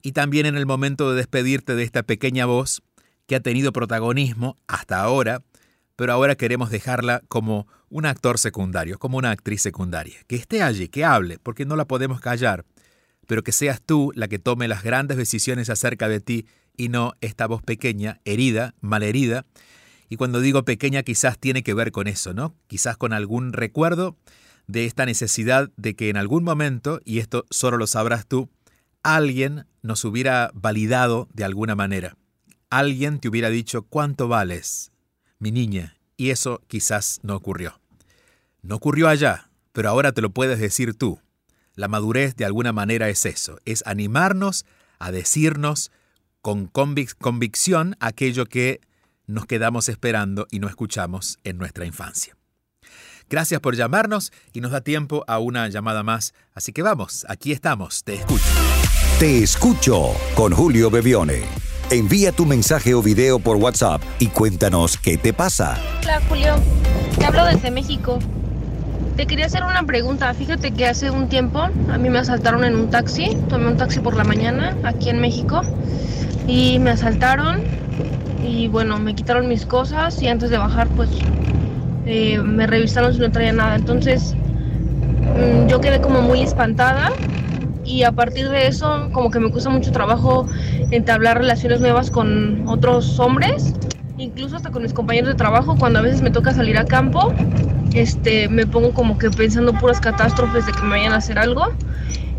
y 0.00 0.12
también 0.12 0.46
en 0.46 0.56
el 0.56 0.64
momento 0.64 1.10
de 1.10 1.16
despedirte 1.16 1.74
de 1.74 1.82
esta 1.82 2.04
pequeña 2.04 2.46
voz 2.46 2.82
que 3.26 3.34
ha 3.34 3.40
tenido 3.40 3.72
protagonismo 3.72 4.56
hasta 4.68 5.00
ahora, 5.00 5.42
pero 5.98 6.12
ahora 6.12 6.36
queremos 6.36 6.70
dejarla 6.70 7.24
como 7.26 7.66
un 7.88 8.06
actor 8.06 8.38
secundario, 8.38 9.00
como 9.00 9.18
una 9.18 9.32
actriz 9.32 9.62
secundaria. 9.62 10.20
Que 10.28 10.36
esté 10.36 10.62
allí, 10.62 10.86
que 10.86 11.04
hable, 11.04 11.40
porque 11.40 11.64
no 11.64 11.74
la 11.74 11.86
podemos 11.86 12.20
callar, 12.20 12.64
pero 13.26 13.42
que 13.42 13.50
seas 13.50 13.82
tú 13.84 14.12
la 14.14 14.28
que 14.28 14.38
tome 14.38 14.68
las 14.68 14.84
grandes 14.84 15.16
decisiones 15.16 15.70
acerca 15.70 16.08
de 16.08 16.20
ti 16.20 16.46
y 16.76 16.88
no 16.88 17.14
esta 17.20 17.48
voz 17.48 17.64
pequeña, 17.64 18.20
herida, 18.24 18.76
malherida, 18.80 19.44
y 20.08 20.14
cuando 20.14 20.40
digo 20.40 20.64
pequeña 20.64 21.02
quizás 21.02 21.36
tiene 21.36 21.64
que 21.64 21.74
ver 21.74 21.90
con 21.90 22.06
eso, 22.06 22.32
¿no? 22.32 22.54
Quizás 22.68 22.96
con 22.96 23.12
algún 23.12 23.52
recuerdo 23.52 24.16
de 24.68 24.86
esta 24.86 25.04
necesidad 25.04 25.72
de 25.76 25.96
que 25.96 26.10
en 26.10 26.16
algún 26.16 26.44
momento, 26.44 27.00
y 27.04 27.18
esto 27.18 27.44
solo 27.50 27.76
lo 27.76 27.88
sabrás 27.88 28.24
tú, 28.24 28.48
alguien 29.02 29.66
nos 29.82 30.04
hubiera 30.04 30.52
validado 30.54 31.26
de 31.34 31.42
alguna 31.42 31.74
manera. 31.74 32.16
Alguien 32.70 33.18
te 33.18 33.28
hubiera 33.28 33.50
dicho 33.50 33.82
cuánto 33.82 34.28
vales, 34.28 34.92
mi 35.38 35.52
niña, 35.52 35.96
y 36.16 36.30
eso 36.30 36.60
quizás 36.66 37.20
no 37.22 37.36
ocurrió. 37.36 37.80
No 38.62 38.76
ocurrió 38.76 39.08
allá, 39.08 39.50
pero 39.72 39.88
ahora 39.88 40.12
te 40.12 40.22
lo 40.22 40.30
puedes 40.30 40.58
decir 40.58 40.94
tú. 40.94 41.20
La 41.74 41.88
madurez 41.88 42.34
de 42.34 42.44
alguna 42.44 42.72
manera 42.72 43.08
es 43.08 43.24
eso, 43.24 43.58
es 43.64 43.84
animarnos 43.86 44.66
a 44.98 45.12
decirnos 45.12 45.92
con 46.40 46.66
convicción 46.66 47.96
aquello 48.00 48.46
que 48.46 48.80
nos 49.26 49.46
quedamos 49.46 49.88
esperando 49.88 50.46
y 50.50 50.58
no 50.58 50.68
escuchamos 50.68 51.38
en 51.44 51.58
nuestra 51.58 51.84
infancia. 51.86 52.36
Gracias 53.28 53.60
por 53.60 53.76
llamarnos 53.76 54.32
y 54.52 54.60
nos 54.60 54.72
da 54.72 54.80
tiempo 54.80 55.22
a 55.28 55.38
una 55.38 55.68
llamada 55.68 56.02
más. 56.02 56.32
Así 56.54 56.72
que 56.72 56.82
vamos, 56.82 57.26
aquí 57.28 57.52
estamos, 57.52 58.02
te 58.02 58.14
escucho. 58.14 58.44
Te 59.18 59.42
escucho 59.42 60.14
con 60.34 60.52
Julio 60.52 60.90
Bebione. 60.90 61.77
Envía 61.90 62.32
tu 62.32 62.44
mensaje 62.44 62.92
o 62.92 63.00
video 63.00 63.38
por 63.38 63.56
WhatsApp 63.56 64.02
y 64.18 64.26
cuéntanos 64.26 64.98
qué 64.98 65.16
te 65.16 65.32
pasa. 65.32 65.78
Hola 66.02 66.20
Julio, 66.28 66.56
te 67.18 67.24
hablo 67.24 67.46
desde 67.46 67.70
México. 67.70 68.18
Te 69.16 69.24
quería 69.26 69.46
hacer 69.46 69.64
una 69.64 69.82
pregunta. 69.84 70.34
Fíjate 70.34 70.72
que 70.72 70.84
hace 70.84 71.10
un 71.10 71.30
tiempo 71.30 71.60
a 71.60 71.96
mí 71.96 72.10
me 72.10 72.18
asaltaron 72.18 72.62
en 72.64 72.76
un 72.76 72.90
taxi. 72.90 73.34
Tomé 73.48 73.68
un 73.68 73.78
taxi 73.78 74.00
por 74.00 74.16
la 74.16 74.24
mañana 74.24 74.76
aquí 74.84 75.08
en 75.08 75.18
México 75.18 75.62
y 76.46 76.78
me 76.78 76.90
asaltaron 76.90 77.62
y 78.46 78.68
bueno, 78.68 78.98
me 78.98 79.14
quitaron 79.14 79.48
mis 79.48 79.64
cosas 79.64 80.20
y 80.20 80.28
antes 80.28 80.50
de 80.50 80.58
bajar 80.58 80.88
pues 80.88 81.08
eh, 82.04 82.38
me 82.38 82.66
revisaron 82.66 83.14
si 83.14 83.20
no 83.20 83.32
traía 83.32 83.54
nada. 83.54 83.76
Entonces 83.76 84.34
mm, 84.34 85.68
yo 85.68 85.80
quedé 85.80 86.02
como 86.02 86.20
muy 86.20 86.42
espantada 86.42 87.12
y 87.88 88.02
a 88.02 88.12
partir 88.12 88.50
de 88.50 88.66
eso 88.66 89.08
como 89.12 89.30
que 89.30 89.40
me 89.40 89.50
cuesta 89.50 89.70
mucho 89.70 89.90
trabajo 89.90 90.46
entablar 90.90 91.38
relaciones 91.38 91.80
nuevas 91.80 92.10
con 92.10 92.66
otros 92.68 93.18
hombres, 93.20 93.74
incluso 94.16 94.56
hasta 94.56 94.70
con 94.70 94.82
mis 94.82 94.92
compañeros 94.92 95.28
de 95.28 95.34
trabajo 95.34 95.76
cuando 95.78 95.98
a 95.98 96.02
veces 96.02 96.22
me 96.22 96.30
toca 96.30 96.52
salir 96.52 96.78
a 96.78 96.84
campo, 96.84 97.32
este 97.94 98.48
me 98.48 98.66
pongo 98.66 98.92
como 98.92 99.18
que 99.18 99.30
pensando 99.30 99.72
puras 99.72 100.00
catástrofes 100.00 100.66
de 100.66 100.72
que 100.72 100.82
me 100.82 100.90
vayan 100.90 101.12
a 101.12 101.16
hacer 101.16 101.38
algo 101.38 101.72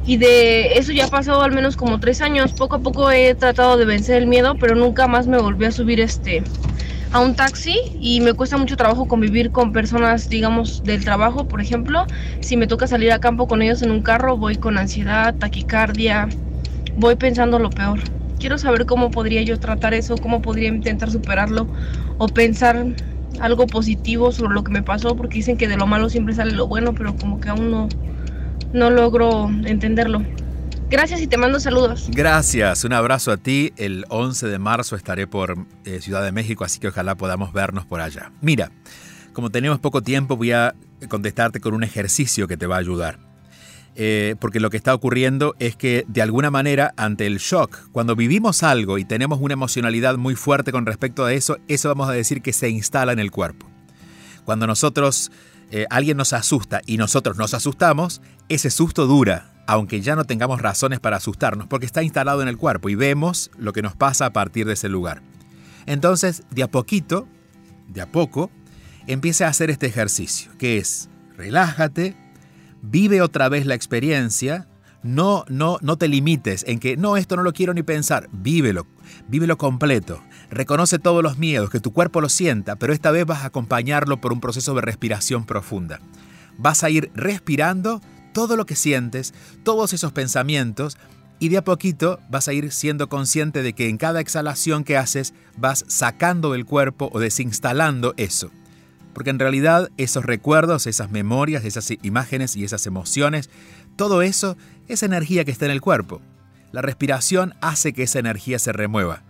y 0.06 0.18
de 0.18 0.74
eso 0.74 0.92
ya 0.92 1.08
pasó 1.08 1.42
al 1.42 1.52
menos 1.52 1.78
como 1.78 2.00
tres 2.00 2.22
años. 2.22 2.54
Poco 2.54 2.78
a 2.78 2.80
poco 2.80 3.12
he 3.12 3.36
tratado 3.36 3.78
de 3.78 3.86
vencer 3.86 4.18
el 4.18 4.28
miedo, 4.28 4.56
pero 4.60 4.76
nunca 4.76 5.08
más 5.08 5.28
me 5.28 5.38
volví 5.38 5.66
a 5.66 5.72
subir 5.72 6.00
este 6.00 6.44
a 7.12 7.20
un 7.20 7.36
taxi 7.36 7.76
y 8.00 8.22
me 8.22 8.34
cuesta 8.34 8.58
mucho 8.58 8.76
trabajo 8.76 9.08
convivir 9.08 9.52
con 9.52 9.72
personas, 9.72 10.30
digamos, 10.30 10.84
del 10.84 11.04
trabajo, 11.04 11.48
por 11.48 11.62
ejemplo. 11.62 12.06
Si 12.40 12.58
me 12.58 12.68
toca 12.68 12.88
salir 12.88 13.12
a 13.12 13.20
campo 13.20 13.48
con 13.48 13.62
ellos 13.62 13.82
en 13.82 13.92
un 13.92 14.02
carro, 14.02 14.38
voy 14.38 14.56
con 14.56 14.78
ansiedad, 14.78 15.36
taquicardia, 15.36 16.28
voy 16.98 17.16
pensando 17.16 17.60
lo 17.60 17.70
peor. 17.70 18.00
Quiero 18.40 18.58
saber 18.58 18.86
cómo 18.86 19.12
podría 19.12 19.42
yo 19.44 19.60
tratar 19.60 19.94
eso, 19.94 20.16
cómo 20.18 20.42
podría 20.42 20.70
intentar 20.70 21.12
superarlo 21.12 21.68
o 22.18 22.28
pensar 22.28 22.86
algo 23.40 23.68
positivo 23.68 24.32
sobre 24.32 24.54
lo 24.54 24.64
que 24.64 24.72
me 24.72 24.82
pasó, 24.82 25.16
porque 25.16 25.36
dicen 25.36 25.58
que 25.58 25.68
de 25.68 25.78
lo 25.78 25.88
malo 25.88 26.10
siempre 26.10 26.34
sale 26.34 26.54
lo 26.54 26.68
bueno, 26.68 26.94
pero 26.94 27.16
como 27.16 27.40
que 27.40 27.50
aún 27.50 27.72
no, 27.72 27.90
no 28.74 28.90
logro 28.90 29.50
entenderlo. 29.66 30.24
Gracias 30.90 31.22
y 31.22 31.28
te 31.28 31.38
mando 31.38 31.60
saludos. 31.60 32.10
Gracias, 32.12 32.84
un 32.84 32.94
abrazo 32.94 33.32
a 33.32 33.38
ti. 33.38 33.74
El 33.78 34.06
11 34.10 34.48
de 34.48 34.58
marzo 34.58 34.96
estaré 34.96 35.28
por 35.28 35.56
eh, 35.86 36.00
Ciudad 36.02 36.24
de 36.24 36.32
México, 36.32 36.64
así 36.64 36.80
que 36.80 36.88
ojalá 36.88 37.16
podamos 37.16 37.54
vernos 37.54 37.86
por 37.86 38.02
allá. 38.02 38.32
Mira, 38.42 38.72
como 39.34 39.52
tenemos 39.52 39.80
poco 39.80 40.02
tiempo, 40.02 40.36
voy 40.36 40.52
a 40.52 40.74
contestarte 41.08 41.60
con 41.60 41.76
un 41.76 41.84
ejercicio 41.84 42.48
que 42.48 42.58
te 42.58 42.66
va 42.66 42.78
a 42.78 42.80
ayudar. 42.80 43.29
Eh, 43.96 44.36
porque 44.40 44.60
lo 44.60 44.70
que 44.70 44.78
está 44.78 44.94
ocurriendo 44.94 45.56
es 45.60 45.76
que 45.76 46.06
de 46.08 46.22
alguna 46.22 46.52
manera 46.52 46.94
ante 46.96 47.26
el 47.26 47.38
shock, 47.38 47.90
cuando 47.92 48.16
vivimos 48.16 48.64
algo 48.64 48.98
y 48.98 49.06
tenemos 49.06 49.40
una 49.42 49.54
emocionalidad 49.54 50.18
muy 50.18 50.36
fuerte 50.36 50.72
con 50.72 50.86
respecto 50.86 51.26
a 51.26 51.34
eso, 51.34 51.58
eso 51.68 51.90
vamos 51.90 52.08
a 52.08 52.14
decir 52.14 52.42
que 52.42 52.54
se 52.54 52.70
instala 52.70 53.12
en 53.12 53.20
el 53.20 53.32
cuerpo. 53.32 53.68
Cuando 54.46 54.68
nosotros 54.68 55.32
eh, 55.72 55.86
alguien 55.90 56.18
nos 56.18 56.34
asusta 56.34 56.82
y 56.86 56.98
nosotros 56.98 57.38
nos 57.38 57.54
asustamos, 57.54 58.22
ese 58.48 58.72
susto 58.72 59.06
dura, 59.06 59.54
aunque 59.68 60.02
ya 60.02 60.16
no 60.16 60.24
tengamos 60.24 60.62
razones 60.62 61.00
para 61.00 61.18
asustarnos, 61.18 61.68
porque 61.68 61.86
está 61.86 62.02
instalado 62.02 62.42
en 62.42 62.48
el 62.48 62.58
cuerpo 62.58 62.90
y 62.90 62.96
vemos 62.96 63.52
lo 63.58 63.74
que 63.74 63.82
nos 63.82 63.96
pasa 63.96 64.26
a 64.26 64.34
partir 64.34 64.66
de 64.66 64.74
ese 64.74 64.90
lugar. 64.90 65.22
Entonces, 65.86 66.44
de 66.52 66.64
a 66.64 66.68
poquito, 66.68 67.28
de 67.88 68.02
a 68.02 68.12
poco, 68.12 68.50
empiece 69.08 69.44
a 69.44 69.50
hacer 69.50 69.70
este 69.70 69.88
ejercicio, 69.88 70.52
que 70.58 70.78
es 70.78 71.10
relájate, 71.36 72.16
vive 72.82 73.22
otra 73.22 73.50
vez 73.50 73.66
la 73.66 73.76
experiencia, 73.76 74.68
no, 75.02 75.46
no, 75.48 75.78
no 75.82 75.98
te 75.98 76.08
limites 76.08 76.66
en 76.68 76.80
que 76.80 76.98
no, 76.98 77.18
esto 77.18 77.36
no 77.36 77.44
lo 77.44 77.54
quiero 77.54 77.74
ni 77.74 77.84
pensar, 77.84 78.30
vívelo, 78.32 78.86
vívelo 79.28 79.58
completo. 79.58 80.22
Reconoce 80.50 81.00
todos 81.00 81.24
los 81.24 81.38
miedos, 81.38 81.70
que 81.70 81.80
tu 81.80 81.94
cuerpo 81.94 82.22
lo 82.22 82.30
sienta, 82.30 82.76
pero 82.76 82.92
esta 82.94 83.12
vez 83.12 83.26
vas 83.26 83.44
a 83.44 83.48
acompañarlo 83.48 84.20
por 84.20 84.34
un 84.34 84.42
proceso 84.42 84.74
de 84.74 84.82
respiración 84.82 85.46
profunda. 85.46 86.00
Vas 86.58 86.84
a 86.84 86.90
ir 86.90 87.12
respirando 87.14 88.02
todo 88.34 88.58
lo 88.58 88.66
que 88.66 88.76
sientes, 88.76 89.34
todos 89.64 89.94
esos 89.94 90.12
pensamientos, 90.12 90.98
y 91.40 91.48
de 91.48 91.58
a 91.58 91.64
poquito 91.64 92.20
vas 92.30 92.50
a 92.50 92.54
ir 92.54 92.72
siendo 92.72 93.08
consciente 93.08 93.64
de 93.64 93.74
que 93.74 93.88
en 93.88 93.98
cada 93.98 94.20
exhalación 94.20 94.84
que 94.84 94.98
haces 94.98 95.34
vas 95.58 95.86
sacando 95.88 96.52
del 96.52 96.66
cuerpo 96.66 97.10
o 97.14 97.20
desinstalando 97.20 98.14
eso. 98.18 98.52
Porque 99.14 99.30
en 99.30 99.40
realidad 99.40 99.90
esos 99.98 100.26
recuerdos, 100.26 100.88
esas 100.88 101.12
memorias, 101.12 101.66
esas 101.66 101.92
imágenes 102.04 102.56
y 102.56 102.64
esas 102.64 102.86
emociones, 102.86 103.50
todo 103.96 104.22
eso 104.22 104.58
es 104.88 105.04
energía 105.04 105.46
que 105.46 105.52
está 105.52 105.66
en 105.66 105.72
el 105.72 105.82
cuerpo. 105.82 106.22
La 106.72 106.82
respiración 106.82 107.56
hace 107.62 107.94
que 107.94 108.04
esa 108.04 108.20
energía 108.20 108.60
se 108.60 108.72
remueva. 108.72 109.24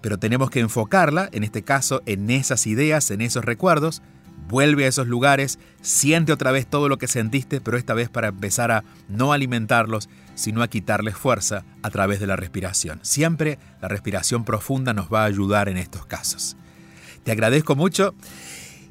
Pero 0.00 0.18
tenemos 0.18 0.50
que 0.50 0.60
enfocarla, 0.60 1.28
en 1.32 1.44
este 1.44 1.62
caso, 1.62 2.02
en 2.06 2.30
esas 2.30 2.66
ideas, 2.66 3.10
en 3.10 3.20
esos 3.20 3.44
recuerdos, 3.44 4.02
Vuelve 4.48 4.84
a 4.84 4.88
esos 4.88 5.06
lugares, 5.06 5.58
siente 5.80 6.32
otra 6.32 6.52
vez 6.52 6.66
todo 6.66 6.88
lo 6.88 6.98
que 6.98 7.08
sentiste, 7.08 7.62
pero 7.62 7.78
esta 7.78 7.94
vez 7.94 8.10
para 8.10 8.28
empezar 8.28 8.70
a 8.70 8.84
no 9.08 9.32
alimentarlos, 9.32 10.10
sino 10.34 10.62
a 10.62 10.68
quitarles 10.68 11.16
fuerza 11.16 11.64
a 11.82 11.90
través 11.90 12.20
de 12.20 12.26
la 12.26 12.36
respiración. 12.36 13.00
Siempre 13.02 13.58
la 13.80 13.88
respiración 13.88 14.44
profunda 14.44 14.92
nos 14.92 15.08
va 15.10 15.22
a 15.22 15.26
ayudar 15.26 15.70
en 15.70 15.78
estos 15.78 16.04
casos. 16.04 16.56
Te 17.22 17.32
agradezco 17.32 17.74
mucho 17.74 18.14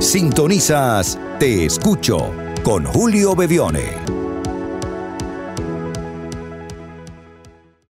Sintonizas 0.00 1.18
Te 1.40 1.64
Escucho 1.64 2.32
con 2.62 2.84
Julio 2.84 3.34
Bevione. 3.34 4.23